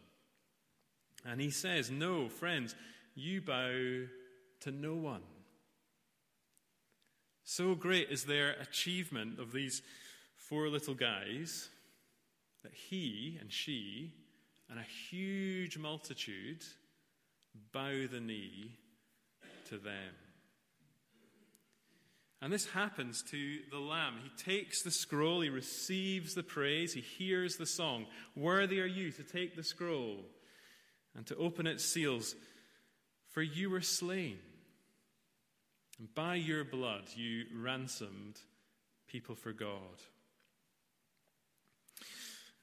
And 1.25 1.41
he 1.41 1.50
says, 1.50 1.89
No, 1.89 2.29
friends, 2.29 2.75
you 3.15 3.41
bow 3.41 4.05
to 4.62 4.71
no 4.71 4.95
one. 4.95 5.23
So 7.43 7.75
great 7.75 8.09
is 8.09 8.23
their 8.23 8.51
achievement 8.62 9.39
of 9.39 9.51
these 9.51 9.81
four 10.35 10.69
little 10.69 10.93
guys 10.93 11.69
that 12.63 12.73
he 12.73 13.38
and 13.41 13.51
she 13.51 14.13
and 14.69 14.79
a 14.79 14.83
huge 15.09 15.77
multitude 15.77 16.63
bow 17.73 18.07
the 18.07 18.21
knee 18.21 18.77
to 19.69 19.77
them. 19.77 20.13
And 22.43 22.51
this 22.51 22.67
happens 22.71 23.23
to 23.31 23.59
the 23.71 23.79
Lamb. 23.79 24.15
He 24.21 24.29
takes 24.43 24.83
the 24.83 24.91
scroll, 24.91 25.39
he 25.39 25.50
receives 25.50 26.33
the 26.33 26.43
praise, 26.43 26.91
he 26.91 27.00
hears 27.00 27.55
the 27.55 27.65
song. 27.65 28.05
Worthy 28.35 28.81
are 28.81 28.85
you 28.85 29.12
to 29.12 29.23
take 29.23 29.55
the 29.55 29.63
scroll 29.63 30.25
and 31.15 31.25
to 31.27 31.38
open 31.38 31.67
its 31.67 31.85
seals, 31.85 32.35
for 33.31 33.41
you 33.41 33.69
were 33.69 33.79
slain. 33.79 34.39
And 35.97 36.13
by 36.13 36.35
your 36.35 36.65
blood 36.65 37.03
you 37.15 37.45
ransomed 37.55 38.41
people 39.07 39.35
for 39.35 39.53
God. 39.53 40.01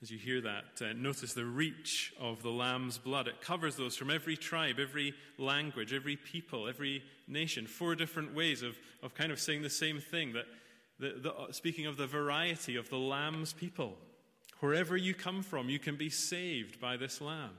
As 0.02 0.10
you 0.10 0.16
hear 0.16 0.40
that, 0.40 0.80
uh, 0.80 0.92
notice 0.94 1.34
the 1.34 1.44
reach 1.44 2.14
of 2.18 2.42
the 2.42 2.50
Lamb's 2.50 2.96
blood. 2.96 3.28
It 3.28 3.42
covers 3.42 3.76
those 3.76 3.96
from 3.96 4.10
every 4.10 4.34
tribe, 4.34 4.76
every 4.80 5.12
language, 5.36 5.92
every 5.92 6.16
people, 6.16 6.68
every 6.68 7.02
nation. 7.28 7.66
Four 7.66 7.94
different 7.94 8.34
ways 8.34 8.62
of, 8.62 8.78
of 9.02 9.14
kind 9.14 9.30
of 9.30 9.38
saying 9.38 9.60
the 9.60 9.68
same 9.68 10.00
thing. 10.00 10.32
That 10.32 10.46
the, 10.98 11.20
the, 11.20 11.34
uh, 11.34 11.52
speaking 11.52 11.84
of 11.84 11.98
the 11.98 12.06
variety 12.06 12.76
of 12.76 12.88
the 12.88 12.96
Lamb's 12.98 13.52
people, 13.52 13.98
wherever 14.60 14.96
you 14.96 15.12
come 15.12 15.42
from, 15.42 15.68
you 15.68 15.78
can 15.78 15.96
be 15.96 16.08
saved 16.08 16.80
by 16.80 16.96
this 16.96 17.20
Lamb. 17.20 17.56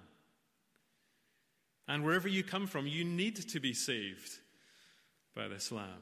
And 1.87 2.03
wherever 2.03 2.27
you 2.27 2.43
come 2.43 2.65
from, 2.65 2.87
you 2.87 3.03
need 3.03 3.35
to 3.49 3.59
be 3.59 3.73
saved 3.73 4.31
by 5.35 5.47
this 5.47 5.71
Lamb. 5.71 6.01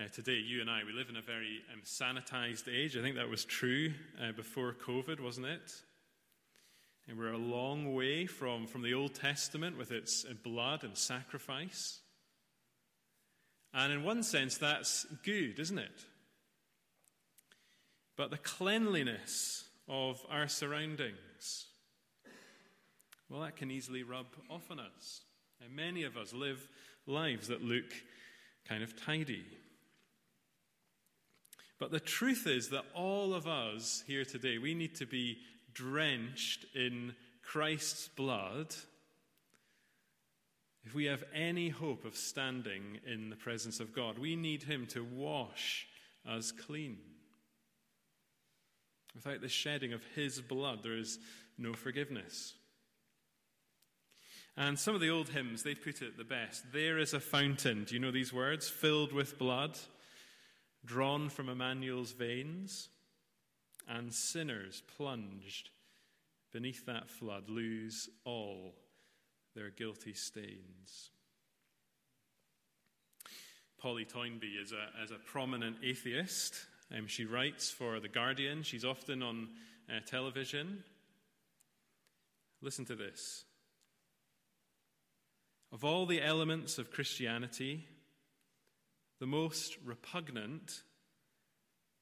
Uh, 0.00 0.08
today, 0.14 0.38
you 0.38 0.62
and 0.62 0.70
I, 0.70 0.80
we 0.86 0.94
live 0.94 1.10
in 1.10 1.16
a 1.16 1.20
very 1.20 1.60
um, 1.70 1.82
sanitized 1.84 2.74
age. 2.74 2.96
I 2.96 3.02
think 3.02 3.16
that 3.16 3.28
was 3.28 3.44
true 3.44 3.92
uh, 4.22 4.32
before 4.32 4.72
COVID, 4.72 5.20
wasn't 5.20 5.48
it? 5.48 5.74
And 7.06 7.18
we're 7.18 7.32
a 7.32 7.38
long 7.38 7.92
way 7.92 8.24
from, 8.24 8.66
from 8.66 8.80
the 8.80 8.94
Old 8.94 9.14
Testament 9.14 9.76
with 9.76 9.90
its 9.90 10.24
uh, 10.24 10.32
blood 10.42 10.84
and 10.84 10.96
sacrifice. 10.96 12.00
And 13.74 13.92
in 13.92 14.02
one 14.02 14.22
sense, 14.22 14.56
that's 14.56 15.04
good, 15.22 15.58
isn't 15.58 15.78
it? 15.78 16.06
But 18.16 18.30
the 18.30 18.38
cleanliness 18.38 19.64
of 19.86 20.24
our 20.30 20.48
surroundings, 20.48 21.66
well, 23.28 23.42
that 23.42 23.56
can 23.56 23.70
easily 23.70 24.02
rub 24.02 24.28
off 24.48 24.70
on 24.70 24.80
us. 24.80 25.20
And 25.62 25.76
many 25.76 26.04
of 26.04 26.16
us 26.16 26.32
live 26.32 26.66
lives 27.06 27.48
that 27.48 27.62
look 27.62 27.92
kind 28.66 28.82
of 28.82 28.98
tidy. 28.98 29.44
But 31.80 31.90
the 31.90 31.98
truth 31.98 32.46
is 32.46 32.68
that 32.68 32.84
all 32.94 33.32
of 33.32 33.48
us 33.48 34.04
here 34.06 34.26
today, 34.26 34.58
we 34.58 34.74
need 34.74 34.94
to 34.96 35.06
be 35.06 35.38
drenched 35.72 36.66
in 36.74 37.14
Christ's 37.42 38.06
blood 38.06 38.74
if 40.84 40.94
we 40.94 41.06
have 41.06 41.24
any 41.34 41.70
hope 41.70 42.04
of 42.04 42.16
standing 42.16 42.98
in 43.06 43.30
the 43.30 43.36
presence 43.36 43.80
of 43.80 43.94
God. 43.94 44.18
We 44.18 44.36
need 44.36 44.62
Him 44.62 44.86
to 44.88 45.02
wash 45.02 45.86
us 46.28 46.52
clean. 46.52 46.98
Without 49.14 49.40
the 49.40 49.48
shedding 49.48 49.94
of 49.94 50.02
His 50.14 50.40
blood, 50.40 50.82
there 50.82 50.96
is 50.96 51.18
no 51.56 51.72
forgiveness. 51.72 52.54
And 54.56 54.78
some 54.78 54.94
of 54.94 55.00
the 55.00 55.10
old 55.10 55.30
hymns, 55.30 55.62
they 55.62 55.74
put 55.74 56.02
it 56.02 56.18
the 56.18 56.24
best. 56.24 56.72
There 56.72 56.98
is 56.98 57.14
a 57.14 57.20
fountain, 57.20 57.84
do 57.84 57.94
you 57.94 58.00
know 58.00 58.10
these 58.10 58.32
words? 58.32 58.68
Filled 58.68 59.12
with 59.12 59.38
blood, 59.38 59.78
drawn 60.84 61.28
from 61.28 61.48
Emmanuel's 61.48 62.12
veins, 62.12 62.88
and 63.88 64.12
sinners 64.12 64.82
plunged 64.96 65.70
beneath 66.52 66.86
that 66.86 67.08
flood 67.08 67.48
lose 67.48 68.08
all 68.24 68.74
their 69.54 69.70
guilty 69.70 70.14
stains. 70.14 71.10
Polly 73.80 74.04
Toynbee 74.04 74.58
is 74.62 74.72
a, 74.72 75.02
is 75.02 75.10
a 75.10 75.14
prominent 75.14 75.76
atheist. 75.82 76.54
Um, 76.96 77.06
she 77.06 77.24
writes 77.24 77.70
for 77.70 77.98
The 77.98 78.08
Guardian. 78.08 78.62
She's 78.62 78.84
often 78.84 79.22
on 79.22 79.48
uh, 79.88 80.00
television. 80.06 80.84
Listen 82.60 82.84
to 82.86 82.94
this. 82.94 83.44
Of 85.72 85.84
all 85.84 86.04
the 86.04 86.20
elements 86.20 86.78
of 86.78 86.90
Christianity, 86.90 87.86
the 89.20 89.26
most 89.26 89.76
repugnant 89.84 90.82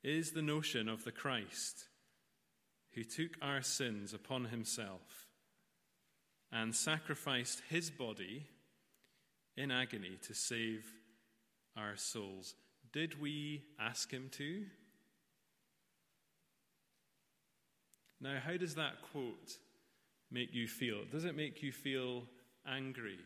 is 0.04 0.30
the 0.30 0.42
notion 0.42 0.88
of 0.88 1.04
the 1.04 1.10
Christ 1.12 1.88
who 2.94 3.02
took 3.02 3.32
our 3.42 3.60
sins 3.60 4.14
upon 4.14 4.46
himself 4.46 5.26
and 6.52 6.74
sacrificed 6.74 7.60
his 7.68 7.90
body 7.90 8.46
in 9.56 9.72
agony 9.72 10.16
to 10.22 10.34
save 10.34 10.86
our 11.76 11.96
souls. 11.96 12.54
Did 12.92 13.20
we 13.20 13.64
ask 13.80 14.10
him 14.10 14.30
to? 14.32 14.64
Now, 18.20 18.38
how 18.44 18.56
does 18.56 18.76
that 18.76 19.02
quote 19.12 19.58
make 20.30 20.54
you 20.54 20.68
feel? 20.68 21.00
Does 21.10 21.24
it 21.24 21.36
make 21.36 21.62
you 21.62 21.72
feel 21.72 22.22
angry? 22.66 23.18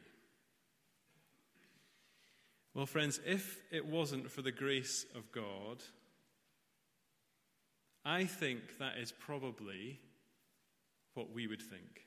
Well, 2.74 2.86
friends, 2.86 3.20
if 3.26 3.60
it 3.70 3.84
wasn't 3.84 4.30
for 4.30 4.40
the 4.40 4.52
grace 4.52 5.04
of 5.14 5.30
God, 5.30 5.82
I 8.04 8.24
think 8.24 8.78
that 8.78 8.96
is 8.96 9.12
probably 9.12 10.00
what 11.14 11.30
we 11.32 11.46
would 11.46 11.60
think. 11.60 12.06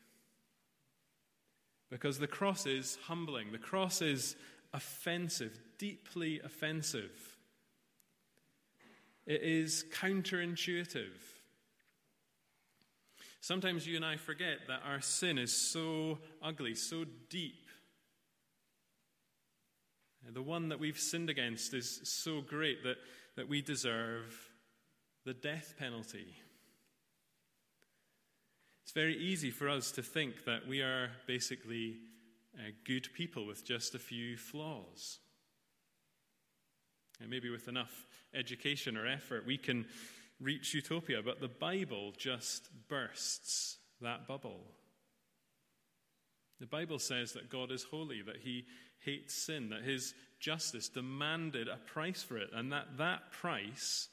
Because 1.91 2.17
the 2.17 2.27
cross 2.27 2.65
is 2.65 2.97
humbling, 3.03 3.51
the 3.51 3.59
cross 3.59 4.01
is 4.01 4.35
offensive, 4.73 5.57
deeply 5.77 6.41
offensive. 6.43 7.37
It 9.27 9.41
is 9.43 9.85
counterintuitive. 9.93 11.13
Sometimes 13.39 13.85
you 13.85 13.95
and 13.95 14.03
I 14.05 14.17
forget 14.17 14.57
that 14.67 14.81
our 14.83 15.01
sin 15.01 15.37
is 15.37 15.53
so 15.53 16.17
ugly, 16.41 16.73
so 16.73 17.05
deep, 17.29 17.64
the 20.33 20.41
one 20.41 20.69
that 20.69 20.79
we've 20.79 20.99
sinned 20.99 21.29
against 21.29 21.73
is 21.73 22.01
so 22.03 22.41
great 22.41 22.83
that, 22.83 22.97
that 23.35 23.47
we 23.47 23.61
deserve 23.61 24.35
the 25.25 25.33
death 25.33 25.75
penalty. 25.77 26.35
It's 28.83 28.91
very 28.91 29.17
easy 29.17 29.51
for 29.51 29.69
us 29.69 29.91
to 29.93 30.03
think 30.03 30.45
that 30.45 30.67
we 30.67 30.81
are 30.81 31.09
basically 31.27 31.97
uh, 32.55 32.71
good 32.85 33.09
people 33.13 33.45
with 33.45 33.65
just 33.65 33.95
a 33.95 33.99
few 33.99 34.37
flaws. 34.37 35.19
And 37.19 37.29
maybe 37.29 37.49
with 37.49 37.67
enough 37.67 38.07
education 38.33 38.97
or 38.97 39.07
effort, 39.07 39.45
we 39.45 39.57
can 39.57 39.85
reach 40.39 40.73
utopia, 40.73 41.21
but 41.23 41.39
the 41.39 41.47
Bible 41.47 42.13
just 42.17 42.69
bursts 42.87 43.77
that 44.01 44.27
bubble. 44.27 44.61
The 46.59 46.67
Bible 46.67 46.99
says 46.99 47.33
that 47.33 47.49
God 47.49 47.71
is 47.71 47.83
holy, 47.83 48.21
that 48.21 48.37
he 48.37 48.65
hates 49.05 49.33
sin, 49.33 49.69
that 49.69 49.83
his 49.83 50.13
justice 50.39 50.89
demanded 50.89 51.67
a 51.67 51.77
price 51.77 52.23
for 52.23 52.37
it, 52.37 52.49
and 52.53 52.71
that 52.71 52.97
that 52.97 53.31
price 53.31 54.09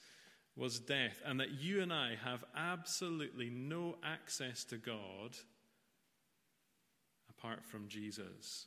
was 0.54 0.78
death, 0.78 1.20
and 1.24 1.40
that 1.40 1.50
you 1.50 1.80
and 1.80 1.92
I 1.92 2.16
have 2.22 2.44
absolutely 2.56 3.50
no 3.50 3.96
access 4.04 4.64
to 4.64 4.76
God 4.76 5.36
apart 7.30 7.64
from 7.64 7.88
Jesus. 7.88 8.66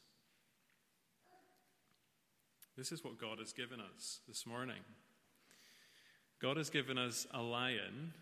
This 2.75 2.91
is 2.91 3.03
what 3.03 3.17
God 3.17 3.39
has 3.39 3.53
given 3.53 3.79
us 3.79 4.19
this 4.27 4.45
morning. 4.45 4.81
God 6.41 6.57
has 6.57 6.69
given 6.69 6.97
us 6.97 7.25
a 7.33 7.41
lion 7.41 8.13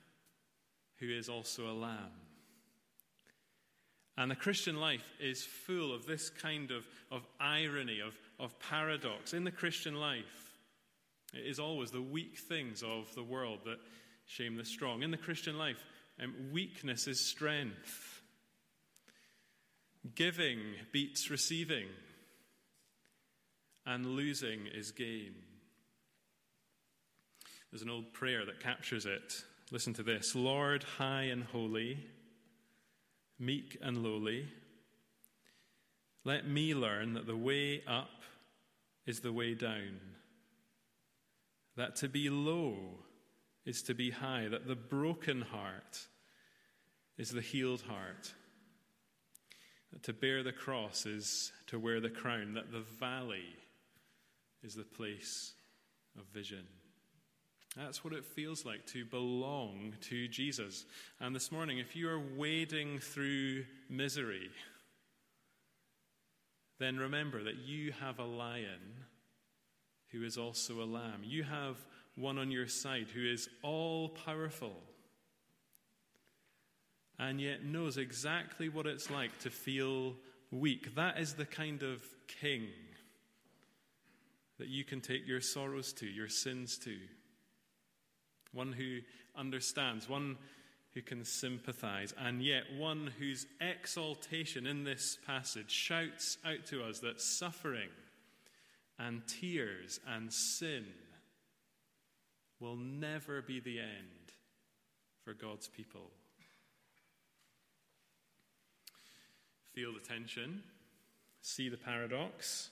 who 0.99 1.09
is 1.09 1.27
also 1.27 1.67
a 1.67 1.73
lamb. 1.73 2.11
And 4.17 4.29
the 4.29 4.35
Christian 4.35 4.79
life 4.79 5.03
is 5.19 5.43
full 5.43 5.93
of 5.93 6.05
this 6.05 6.29
kind 6.29 6.69
of, 6.71 6.85
of 7.11 7.25
irony, 7.39 7.99
of, 7.99 8.13
of 8.39 8.57
paradox. 8.59 9.33
In 9.33 9.43
the 9.43 9.51
Christian 9.51 9.95
life, 9.95 10.51
it 11.33 11.47
is 11.47 11.59
always 11.59 11.89
the 11.89 12.01
weak 12.01 12.37
things 12.37 12.83
of 12.83 13.13
the 13.15 13.23
world 13.23 13.59
that 13.65 13.79
shame 14.27 14.55
the 14.55 14.65
strong. 14.65 15.01
In 15.01 15.09
the 15.09 15.17
Christian 15.17 15.57
life, 15.57 15.83
um, 16.21 16.33
weakness 16.51 17.07
is 17.07 17.19
strength. 17.19 18.21
Giving 20.15 20.59
beats 20.91 21.31
receiving, 21.31 21.87
and 23.85 24.05
losing 24.05 24.67
is 24.67 24.91
gain. 24.91 25.33
There's 27.71 27.81
an 27.81 27.89
old 27.89 28.13
prayer 28.13 28.45
that 28.45 28.59
captures 28.59 29.05
it. 29.07 29.43
Listen 29.71 29.93
to 29.95 30.03
this 30.03 30.35
Lord, 30.35 30.83
high 30.83 31.23
and 31.23 31.43
holy 31.43 31.97
meek 33.45 33.77
and 33.81 34.03
lowly. 34.03 34.47
Let 36.23 36.47
me 36.47 36.73
learn 36.73 37.13
that 37.13 37.27
the 37.27 37.35
way 37.35 37.83
up 37.87 38.23
is 39.05 39.19
the 39.19 39.33
way 39.33 39.53
down, 39.53 39.99
that 41.75 41.97
to 41.97 42.07
be 42.07 42.29
low 42.29 42.75
is 43.65 43.81
to 43.83 43.93
be 43.93 44.11
high, 44.11 44.47
that 44.47 44.67
the 44.67 44.75
broken 44.75 45.41
heart 45.41 46.07
is 47.17 47.29
the 47.29 47.41
healed 47.41 47.81
heart, 47.81 48.33
that 49.91 50.03
to 50.03 50.13
bear 50.13 50.43
the 50.43 50.53
cross 50.53 51.05
is 51.05 51.51
to 51.67 51.77
wear 51.77 51.99
the 51.99 52.09
crown, 52.09 52.53
that 52.53 52.71
the 52.71 52.79
valley 52.99 53.55
is 54.63 54.75
the 54.75 54.83
place 54.83 55.53
of 56.17 56.25
vision. 56.33 56.65
That's 57.75 58.03
what 58.03 58.13
it 58.13 58.25
feels 58.25 58.65
like 58.65 58.85
to 58.87 59.03
belong 59.03 59.93
to 60.09 60.27
Jesus. 60.27 60.85
And 61.19 61.35
this 61.35 61.51
morning, 61.51 61.79
if 61.79 61.95
you 61.95 62.07
are 62.09 62.19
wading 62.19 62.99
through 62.99 63.65
misery, 63.89 64.49
then 66.79 66.97
remember 66.97 67.43
that 67.43 67.57
you 67.57 67.91
have 67.93 68.19
a 68.19 68.25
lion 68.25 69.05
who 70.11 70.23
is 70.23 70.37
also 70.37 70.83
a 70.83 70.85
lamb. 70.85 71.21
You 71.23 71.43
have 71.43 71.77
one 72.15 72.37
on 72.37 72.51
your 72.51 72.67
side 72.67 73.07
who 73.11 73.25
is 73.25 73.49
all 73.63 74.09
powerful 74.09 74.75
and 77.17 77.41
yet 77.41 77.63
knows 77.63 77.97
exactly 77.97 78.69
what 78.69 78.85
it's 78.85 79.09
like 79.09 79.39
to 79.39 79.49
feel 79.49 80.13
weak. 80.51 80.93
That 80.95 81.19
is 81.19 81.33
the 81.33 81.45
kind 81.45 81.81
of 81.81 82.03
king 82.27 82.67
that 84.59 84.67
you 84.67 84.83
can 84.83 85.01
take 85.01 85.27
your 85.27 85.41
sorrows 85.41 85.93
to, 85.93 86.05
your 86.05 86.29
sins 86.29 86.77
to 86.79 86.95
one 88.53 88.71
who 88.71 88.99
understands, 89.35 90.07
one 90.07 90.37
who 90.93 91.01
can 91.01 91.25
sympathize, 91.25 92.13
and 92.17 92.41
yet 92.41 92.63
one 92.77 93.11
whose 93.19 93.47
exaltation 93.59 94.67
in 94.67 94.83
this 94.83 95.17
passage 95.25 95.71
shouts 95.71 96.37
out 96.45 96.65
to 96.67 96.83
us 96.83 96.99
that 96.99 97.19
suffering 97.19 97.89
and 98.99 99.27
tears 99.27 99.99
and 100.07 100.31
sin 100.31 100.85
will 102.59 102.75
never 102.75 103.41
be 103.41 103.59
the 103.59 103.79
end 103.79 104.31
for 105.23 105.33
God's 105.33 105.67
people. 105.67 106.11
Feel 109.73 109.93
the 109.93 109.99
tension, 109.99 110.61
see 111.41 111.67
the 111.67 111.77
paradox. 111.77 112.69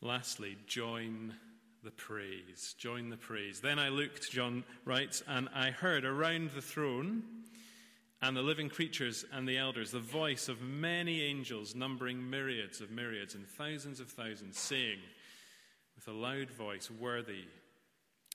Lastly, 0.00 0.56
join 0.66 1.34
the 1.84 1.90
praise. 1.90 2.74
Join 2.78 3.10
the 3.10 3.16
praise. 3.16 3.60
Then 3.60 3.78
I 3.78 3.90
looked, 3.90 4.30
John 4.30 4.64
writes, 4.86 5.22
and 5.28 5.48
I 5.54 5.70
heard 5.70 6.06
around 6.06 6.50
the 6.50 6.62
throne 6.62 7.22
and 8.22 8.34
the 8.34 8.42
living 8.42 8.70
creatures 8.70 9.24
and 9.32 9.46
the 9.46 9.58
elders 9.58 9.90
the 9.90 10.00
voice 10.00 10.48
of 10.48 10.62
many 10.62 11.22
angels, 11.22 11.74
numbering 11.74 12.30
myriads 12.30 12.80
of 12.80 12.90
myriads 12.90 13.34
and 13.34 13.46
thousands 13.46 14.00
of 14.00 14.08
thousands, 14.08 14.58
saying 14.58 14.98
with 15.94 16.08
a 16.08 16.12
loud 16.12 16.50
voice, 16.50 16.90
Worthy, 16.90 17.44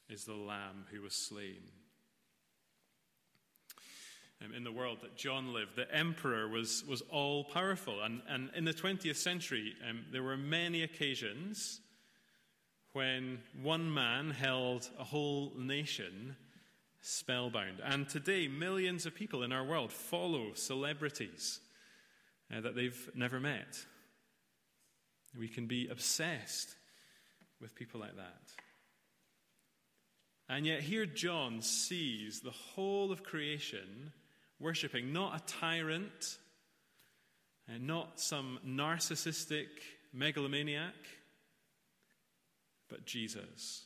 is 0.10 0.26
the 0.26 0.36
Lamb 0.36 0.86
who 0.92 1.02
was 1.02 1.16
slain. 1.16 1.64
Um, 4.46 4.54
in 4.54 4.64
the 4.64 4.72
world 4.72 5.00
that 5.02 5.18
John 5.18 5.54
lived, 5.54 5.76
the 5.76 5.94
emperor 5.94 6.48
was, 6.48 6.84
was 6.88 7.02
all 7.12 7.44
powerful. 7.44 8.02
And, 8.04 8.22
and 8.30 8.52
in 8.56 8.64
the 8.64 8.74
20th 8.74 9.18
century, 9.18 9.74
um, 9.90 10.06
there 10.12 10.24
were 10.24 10.38
many 10.38 10.84
occasions 10.84 11.82
when 13.00 13.40
one 13.64 13.94
man 13.94 14.30
held 14.30 14.90
a 15.00 15.06
whole 15.06 15.54
nation 15.58 16.36
spellbound. 17.00 17.80
And 17.82 18.10
today, 18.10 18.50
millions 18.50 19.06
of 19.06 19.16
people 19.16 19.42
in 19.44 19.54
our 19.54 19.64
world 19.64 19.94
follow 19.94 20.52
celebrities 20.54 21.62
uh, 22.54 22.60
that 22.60 22.76
they've 22.76 23.10
never 23.16 23.40
met. 23.40 23.86
We 25.40 25.48
can 25.48 25.66
be 25.66 25.88
obsessed 25.88 26.76
with 27.62 27.74
people 27.74 28.02
like 28.02 28.18
that. 28.18 28.52
And 30.50 30.66
yet, 30.66 30.82
here 30.82 31.06
John 31.06 31.62
sees 31.62 32.42
the 32.42 32.52
whole 32.52 33.14
of 33.14 33.24
creation 33.24 34.12
worshipping 34.60 35.14
not 35.14 35.38
a 35.38 35.46
tyrant, 35.46 36.38
and 37.66 37.88
not 37.88 38.20
some 38.20 38.60
narcissistic 38.68 39.68
megalomaniac, 40.12 40.96
but 42.90 43.06
Jesus. 43.06 43.86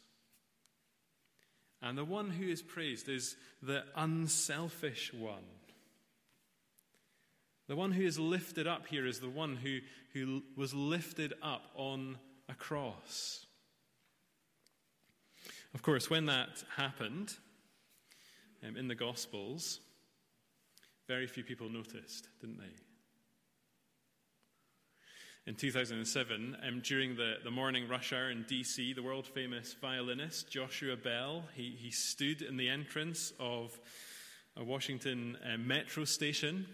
And 1.82 1.98
the 1.98 2.06
one 2.06 2.30
who 2.30 2.48
is 2.48 2.62
praised 2.62 3.10
is 3.10 3.36
the 3.62 3.84
unselfish 3.96 5.13
one. 5.13 5.44
The 7.68 7.76
one 7.76 7.92
who 7.92 8.04
is 8.04 8.20
lifted 8.20 8.68
up 8.68 8.88
here 8.88 9.06
is 9.06 9.20
the 9.20 9.30
one 9.30 9.56
who, 9.56 9.80
who 10.13 10.44
was 10.56 10.74
lifted 10.74 11.34
up 11.42 11.63
on 11.76 12.18
a 12.50 12.54
cross. 12.54 13.46
Of 15.74 15.82
course, 15.82 16.10
when 16.10 16.26
that 16.28 16.63
happened 16.78 17.34
um, 18.66 18.78
in 18.78 18.88
the 18.88 18.96
Gospels, 18.96 19.80
very 21.08 21.28
few 21.28 21.44
people 21.44 21.70
noticed, 21.70 22.28
didn't 22.39 22.60
they? 22.60 22.93
In 25.46 25.56
2007, 25.56 26.56
um, 26.66 26.80
during 26.86 27.18
the, 27.18 27.34
the 27.44 27.52
morning 27.52 27.90
rush 27.90 28.14
hour 28.14 28.32
in 28.32 28.46
DC, 28.46 28.96
the 28.96 29.04
world 29.04 29.28
famous 29.28 29.74
violinist 29.74 30.50
Joshua 30.50 30.96
Bell, 30.96 31.44
he, 31.54 31.76
he 31.78 31.92
stood 31.92 32.42
in 32.42 32.56
the 32.56 32.70
entrance 32.70 33.34
of 33.42 33.78
a 34.56 34.64
Washington 34.64 35.38
uh, 35.44 35.58
metro 35.58 36.06
station 36.06 36.66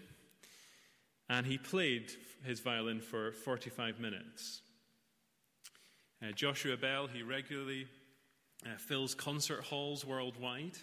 and 1.28 1.46
he 1.46 1.58
played 1.58 2.12
his 2.44 2.60
violin 2.60 3.00
for 3.00 3.32
45 3.32 3.98
minutes. 3.98 4.60
Uh, 6.22 6.30
Joshua 6.30 6.76
Bell, 6.76 7.08
he 7.08 7.22
regularly 7.22 7.88
uh, 8.64 8.76
fills 8.78 9.16
concert 9.16 9.64
halls 9.64 10.04
worldwide. 10.04 10.78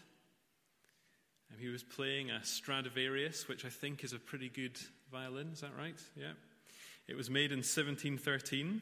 And 1.52 1.60
he 1.60 1.70
was 1.70 1.84
playing 1.84 2.32
a 2.32 2.44
Stradivarius, 2.44 3.48
which 3.48 3.64
I 3.64 3.70
think 3.70 4.04
is 4.04 4.12
a 4.12 4.20
pretty 4.20 4.50
good 4.50 4.78
violin. 5.10 5.52
Is 5.54 5.62
that 5.62 5.72
right? 5.78 6.00
Yeah. 6.18 6.34
It 7.08 7.16
was 7.16 7.30
made 7.30 7.52
in 7.52 7.60
1713. 7.60 8.82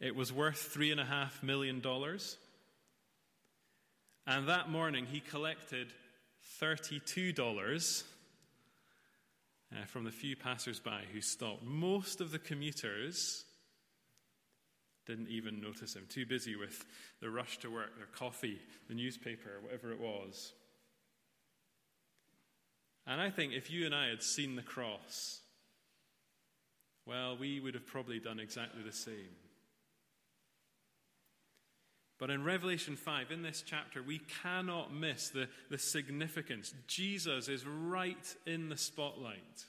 It 0.00 0.16
was 0.16 0.32
worth 0.32 0.74
$3.5 0.74 1.42
million. 1.42 1.82
And 4.26 4.48
that 4.48 4.70
morning 4.70 5.06
he 5.06 5.20
collected 5.20 5.92
$32 6.60 8.04
uh, 9.72 9.84
from 9.86 10.04
the 10.04 10.10
few 10.10 10.34
passers-by 10.34 11.02
who 11.12 11.20
stopped. 11.20 11.62
Most 11.62 12.20
of 12.20 12.32
the 12.32 12.38
commuters 12.38 13.44
didn't 15.06 15.28
even 15.28 15.60
notice 15.60 15.94
him, 15.94 16.06
too 16.08 16.24
busy 16.24 16.56
with 16.56 16.84
the 17.20 17.28
rush 17.28 17.58
to 17.58 17.70
work, 17.70 17.96
their 17.96 18.06
coffee, 18.06 18.58
the 18.88 18.94
newspaper, 18.94 19.60
whatever 19.60 19.92
it 19.92 20.00
was. 20.00 20.52
And 23.06 23.20
I 23.20 23.30
think 23.30 23.52
if 23.52 23.70
you 23.70 23.84
and 23.84 23.94
I 23.94 24.08
had 24.08 24.22
seen 24.22 24.54
the 24.54 24.62
cross, 24.62 25.40
well, 27.06 27.36
we 27.36 27.60
would 27.60 27.74
have 27.74 27.86
probably 27.86 28.20
done 28.20 28.38
exactly 28.38 28.82
the 28.82 28.92
same. 28.92 29.36
But 32.18 32.30
in 32.30 32.44
Revelation 32.44 32.94
5, 32.94 33.32
in 33.32 33.42
this 33.42 33.64
chapter, 33.66 34.00
we 34.00 34.20
cannot 34.42 34.94
miss 34.94 35.30
the, 35.30 35.48
the 35.70 35.78
significance. 35.78 36.72
Jesus 36.86 37.48
is 37.48 37.66
right 37.66 38.36
in 38.46 38.68
the 38.68 38.76
spotlight. 38.76 39.64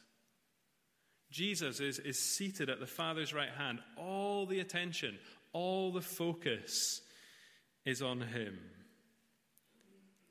Jesus 1.32 1.80
is, 1.80 1.98
is 1.98 2.20
seated 2.20 2.70
at 2.70 2.80
the 2.80 2.86
Father's 2.86 3.34
right 3.34 3.50
hand. 3.50 3.80
All 3.98 4.46
the 4.46 4.60
attention, 4.60 5.18
all 5.52 5.92
the 5.92 6.02
focus 6.02 7.02
is 7.86 8.04
on 8.04 8.22
him. 8.22 8.60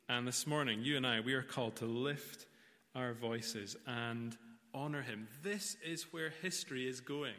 And 0.09 0.29
this 0.29 0.47
morning, 0.47 0.83
you 0.83 0.97
and 0.97 1.05
I, 1.05 1.21
we 1.21 1.35
are 1.35 1.43
called 1.43 1.75
to 1.77 1.87
lift 1.87 2.47
our 2.95 3.15
voices 3.15 3.77
and 3.85 4.37
honor 4.75 5.03
him. 5.03 5.29
This 5.43 5.77
is 5.85 6.13
where 6.13 6.31
history 6.43 6.89
is 6.89 7.01
going 7.01 7.35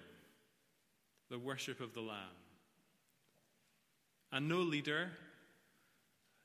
the 1.30 1.40
worship 1.40 1.80
of 1.80 1.94
the 1.94 2.02
Lamb. 2.02 2.20
And 4.32 4.48
no 4.48 4.58
leader, 4.58 5.12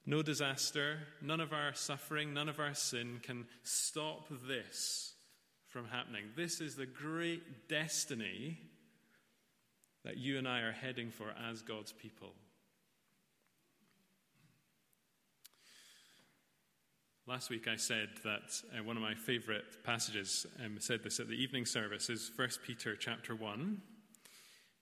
no 0.07 0.23
disaster, 0.23 1.01
none 1.21 1.41
of 1.41 1.53
our 1.53 1.75
suffering, 1.75 2.33
none 2.33 2.49
of 2.49 2.59
our 2.59 2.75
sin 2.75 3.21
can 3.23 3.47
stop 3.63 4.29
this 4.47 5.15
from 5.69 5.87
happening. 5.89 6.25
This 6.37 6.61
is 6.61 6.75
the 6.75 6.87
great 6.87 7.69
destiny 7.69 8.59
that 10.05 10.17
you 10.17 10.39
and 10.39 10.49
I 10.49 10.61
are 10.61 10.73
heading 10.73 11.11
for 11.11 11.35
as 11.51 11.61
God's 11.61 11.93
people. 11.93 12.33
Last 17.29 17.51
week 17.51 17.69
I 17.69 17.77
said 17.77 18.09
that 18.25 18.63
uh, 18.73 18.83
one 18.83 18.97
of 18.97 19.03
my 19.03 19.13
favorite 19.13 19.85
passages, 19.85 20.47
um, 20.65 20.77
said 20.81 21.03
this 21.05 21.21
at 21.21 21.29
the 21.29 21.35
evening 21.35 21.67
service, 21.67 22.09
is 22.09 22.33
1 22.35 22.49
Peter 22.67 22.97
chapter 22.97 23.35
1, 23.35 23.83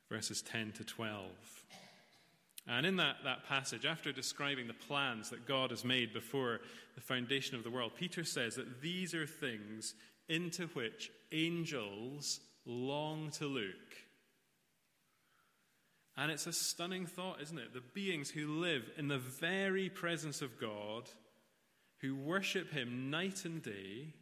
verses 0.09 0.42
10 0.42 0.70
to 0.76 0.85
12. 0.85 1.26
And 2.68 2.87
in 2.87 2.94
that, 2.98 3.16
that 3.24 3.48
passage, 3.48 3.85
after 3.85 4.12
describing 4.12 4.68
the 4.68 4.74
plans 4.74 5.28
that 5.30 5.44
God 5.44 5.70
has 5.70 5.85
made 5.85 6.14
before 6.14 6.61
the 6.94 7.00
foundation 7.00 7.56
of 7.56 7.64
the 7.64 7.70
world, 7.70 7.96
Peter 7.96 8.22
says 8.22 8.54
that 8.54 8.80
these 8.80 9.12
are 9.12 9.26
things 9.26 9.94
into 10.28 10.68
which 10.68 11.11
angels 11.32 12.38
long 12.64 13.32
to 13.32 13.46
look. 13.46 13.64
And 16.16 16.30
it's 16.30 16.46
a 16.46 16.52
stunning 16.52 17.06
thought, 17.06 17.42
isn't 17.42 17.59
it? 17.59 17.74
The 17.74 17.82
beings 17.92 18.30
who 18.30 18.61
live 18.61 18.88
in 18.96 19.09
the 19.09 19.18
very 19.18 19.88
presence 19.88 20.42
of 20.42 20.61
God 20.61 21.09
who 22.00 22.14
worship 22.14 22.72
him 22.72 23.11
night 23.11 23.44
and 23.44 23.62
day, 23.62 24.14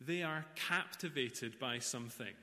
they 0.00 0.22
are 0.22 0.44
captivated 0.54 1.58
by 1.58 1.78
something. 1.78 2.34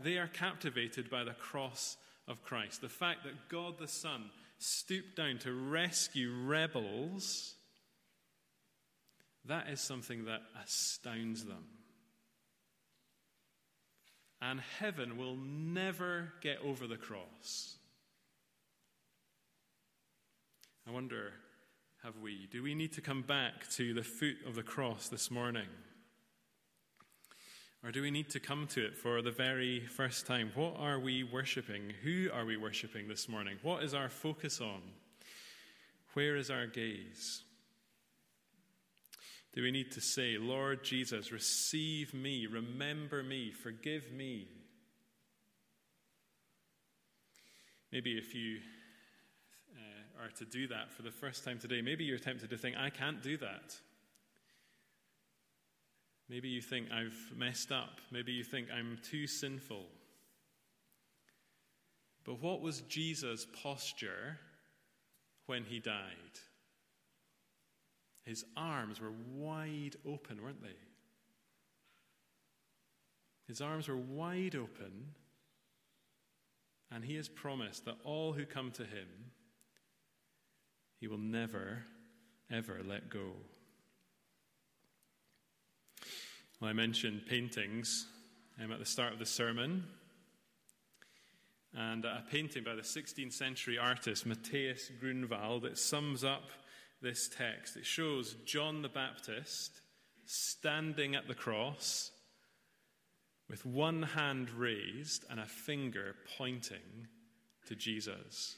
They 0.00 0.18
are 0.18 0.26
captivated 0.26 1.10
by 1.10 1.24
the 1.24 1.34
cross 1.34 1.96
of 2.26 2.42
Christ. 2.42 2.80
The 2.80 2.88
fact 2.88 3.24
that 3.24 3.48
God 3.48 3.78
the 3.78 3.88
Son 3.88 4.30
stooped 4.58 5.16
down 5.16 5.38
to 5.38 5.52
rescue 5.52 6.32
rebels, 6.44 7.54
that 9.44 9.68
is 9.68 9.80
something 9.80 10.24
that 10.24 10.42
astounds 10.62 11.44
them. 11.44 11.64
And 14.40 14.60
heaven 14.78 15.16
will 15.16 15.36
never 15.36 16.32
get 16.42 16.58
over 16.64 16.86
the 16.86 16.96
cross. 16.96 17.76
I 20.86 20.90
wonder 20.90 21.32
have 22.04 22.18
we? 22.18 22.46
Do 22.52 22.62
we 22.62 22.74
need 22.74 22.92
to 22.92 23.00
come 23.00 23.22
back 23.22 23.66
to 23.76 23.94
the 23.94 24.02
foot 24.02 24.36
of 24.46 24.54
the 24.54 24.62
cross 24.62 25.08
this 25.08 25.30
morning? 25.30 25.68
Or 27.82 27.92
do 27.92 28.02
we 28.02 28.10
need 28.10 28.28
to 28.30 28.40
come 28.40 28.66
to 28.68 28.84
it 28.84 28.94
for 28.94 29.22
the 29.22 29.30
very 29.30 29.80
first 29.80 30.26
time? 30.26 30.52
What 30.54 30.74
are 30.78 31.00
we 31.00 31.24
worshipping? 31.24 31.94
Who 32.02 32.28
are 32.30 32.44
we 32.44 32.58
worshipping 32.58 33.08
this 33.08 33.26
morning? 33.26 33.56
What 33.62 33.82
is 33.82 33.94
our 33.94 34.10
focus 34.10 34.60
on? 34.60 34.82
Where 36.12 36.36
is 36.36 36.50
our 36.50 36.66
gaze? 36.66 37.42
Do 39.54 39.62
we 39.62 39.70
need 39.70 39.90
to 39.92 40.02
say, 40.02 40.36
Lord 40.38 40.84
Jesus, 40.84 41.32
receive 41.32 42.12
me, 42.12 42.46
remember 42.46 43.22
me, 43.22 43.50
forgive 43.50 44.12
me? 44.12 44.46
Maybe 47.90 48.18
if 48.18 48.34
you 48.34 48.58
are 50.22 50.30
to 50.38 50.44
do 50.44 50.66
that 50.68 50.92
for 50.92 51.02
the 51.02 51.10
first 51.10 51.44
time 51.44 51.58
today, 51.58 51.80
maybe 51.80 52.04
you're 52.04 52.18
tempted 52.18 52.50
to 52.50 52.56
think, 52.56 52.76
I 52.76 52.90
can't 52.90 53.22
do 53.22 53.36
that. 53.38 53.76
Maybe 56.28 56.48
you 56.48 56.62
think 56.62 56.90
I've 56.90 57.32
messed 57.36 57.70
up. 57.70 58.00
Maybe 58.10 58.32
you 58.32 58.44
think 58.44 58.68
I'm 58.74 58.98
too 59.02 59.26
sinful. 59.26 59.84
But 62.24 62.40
what 62.40 62.62
was 62.62 62.80
Jesus' 62.82 63.46
posture 63.62 64.38
when 65.46 65.64
he 65.64 65.78
died? 65.80 66.40
His 68.24 68.44
arms 68.56 69.00
were 69.00 69.12
wide 69.34 69.96
open, 70.06 70.42
weren't 70.42 70.62
they? 70.62 70.76
His 73.46 73.60
arms 73.60 73.88
were 73.88 73.96
wide 73.96 74.56
open, 74.56 75.12
and 76.90 77.04
he 77.04 77.16
has 77.16 77.28
promised 77.28 77.84
that 77.84 77.98
all 78.02 78.32
who 78.32 78.46
come 78.46 78.70
to 78.72 78.84
him 78.84 79.06
he 81.04 81.08
will 81.08 81.18
never, 81.18 81.84
ever 82.50 82.80
let 82.82 83.10
go. 83.10 83.32
Well, 86.58 86.70
I 86.70 86.72
mentioned 86.72 87.26
paintings 87.28 88.06
um, 88.58 88.72
at 88.72 88.78
the 88.78 88.86
start 88.86 89.12
of 89.12 89.18
the 89.18 89.26
sermon. 89.26 89.84
And 91.74 92.06
a 92.06 92.24
painting 92.30 92.64
by 92.64 92.74
the 92.74 92.80
16th 92.80 93.34
century 93.34 93.76
artist 93.76 94.24
Matthias 94.24 94.90
Grunewald 94.98 95.64
that 95.64 95.76
sums 95.76 96.24
up 96.24 96.48
this 97.02 97.28
text. 97.28 97.76
It 97.76 97.84
shows 97.84 98.34
John 98.46 98.80
the 98.80 98.88
Baptist 98.88 99.82
standing 100.24 101.14
at 101.14 101.28
the 101.28 101.34
cross 101.34 102.12
with 103.50 103.66
one 103.66 104.04
hand 104.04 104.48
raised 104.48 105.26
and 105.28 105.38
a 105.38 105.44
finger 105.44 106.14
pointing 106.38 107.08
to 107.66 107.76
Jesus. 107.76 108.56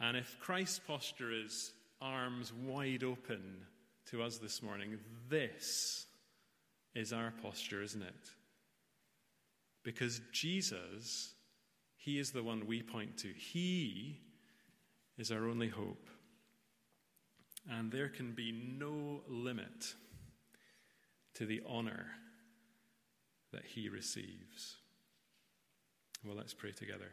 And 0.00 0.16
if 0.16 0.38
Christ's 0.40 0.78
posture 0.78 1.32
is 1.32 1.72
arms 2.00 2.52
wide 2.52 3.02
open 3.02 3.66
to 4.06 4.22
us 4.22 4.38
this 4.38 4.62
morning, 4.62 4.98
this 5.28 6.06
is 6.94 7.12
our 7.12 7.32
posture, 7.42 7.82
isn't 7.82 8.02
it? 8.02 8.30
Because 9.82 10.20
Jesus, 10.32 11.34
He 11.96 12.18
is 12.18 12.30
the 12.30 12.42
one 12.42 12.66
we 12.66 12.82
point 12.82 13.18
to. 13.18 13.28
He 13.28 14.20
is 15.16 15.32
our 15.32 15.48
only 15.48 15.68
hope. 15.68 16.08
And 17.68 17.90
there 17.90 18.08
can 18.08 18.32
be 18.32 18.52
no 18.52 19.22
limit 19.28 19.94
to 21.34 21.44
the 21.44 21.60
honor 21.66 22.06
that 23.52 23.64
He 23.64 23.88
receives. 23.88 24.76
Well, 26.24 26.36
let's 26.36 26.54
pray 26.54 26.72
together. 26.72 27.10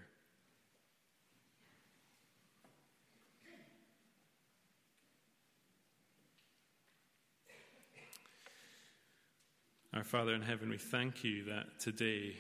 Our 9.96 10.04
Father 10.04 10.34
in 10.34 10.42
heaven, 10.42 10.70
we 10.70 10.78
thank 10.78 11.24
you 11.24 11.46
that 11.46 11.80
today 11.80 12.36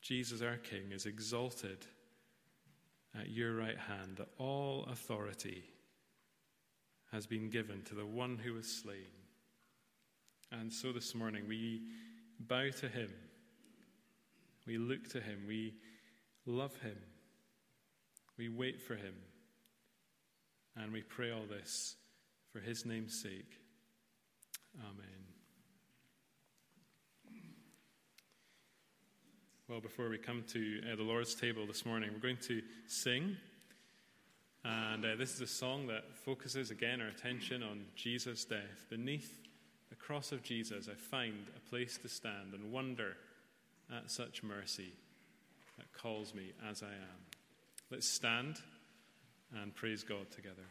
Jesus, 0.00 0.40
our 0.40 0.56
King, 0.56 0.92
is 0.92 1.04
exalted 1.04 1.84
at 3.18 3.28
your 3.28 3.56
right 3.56 3.76
hand, 3.76 4.18
that 4.18 4.28
all 4.38 4.86
authority 4.88 5.64
has 7.10 7.26
been 7.26 7.50
given 7.50 7.82
to 7.86 7.96
the 7.96 8.06
one 8.06 8.38
who 8.38 8.54
was 8.54 8.68
slain. 8.68 9.10
And 10.52 10.72
so 10.72 10.92
this 10.92 11.12
morning 11.12 11.42
we 11.48 11.82
bow 12.38 12.70
to 12.70 12.88
him, 12.88 13.10
we 14.64 14.78
look 14.78 15.08
to 15.08 15.20
him, 15.20 15.42
we 15.48 15.74
love 16.46 16.76
him, 16.76 16.98
we 18.36 18.48
wait 18.48 18.80
for 18.80 18.94
him, 18.94 19.14
and 20.76 20.92
we 20.92 21.02
pray 21.02 21.32
all 21.32 21.46
this 21.50 21.96
for 22.52 22.60
his 22.60 22.86
name's 22.86 23.20
sake. 23.20 23.58
Amen. 24.78 25.27
Well, 29.68 29.80
before 29.80 30.08
we 30.08 30.16
come 30.16 30.44
to 30.54 30.80
uh, 30.90 30.96
the 30.96 31.02
Lord's 31.02 31.34
table 31.34 31.66
this 31.66 31.84
morning, 31.84 32.08
we're 32.14 32.20
going 32.20 32.38
to 32.44 32.62
sing. 32.86 33.36
And 34.64 35.04
uh, 35.04 35.14
this 35.16 35.34
is 35.34 35.42
a 35.42 35.46
song 35.46 35.88
that 35.88 36.04
focuses 36.24 36.70
again 36.70 37.02
our 37.02 37.08
attention 37.08 37.62
on 37.62 37.84
Jesus' 37.94 38.46
death. 38.46 38.86
Beneath 38.88 39.30
the 39.90 39.94
cross 39.94 40.32
of 40.32 40.42
Jesus, 40.42 40.88
I 40.90 40.94
find 40.94 41.34
a 41.54 41.68
place 41.68 41.98
to 41.98 42.08
stand 42.08 42.54
and 42.54 42.72
wonder 42.72 43.18
at 43.94 44.10
such 44.10 44.42
mercy 44.42 44.94
that 45.76 45.92
calls 45.92 46.32
me 46.32 46.52
as 46.66 46.82
I 46.82 46.86
am. 46.86 47.20
Let's 47.90 48.08
stand 48.08 48.56
and 49.54 49.74
praise 49.74 50.02
God 50.02 50.30
together. 50.30 50.64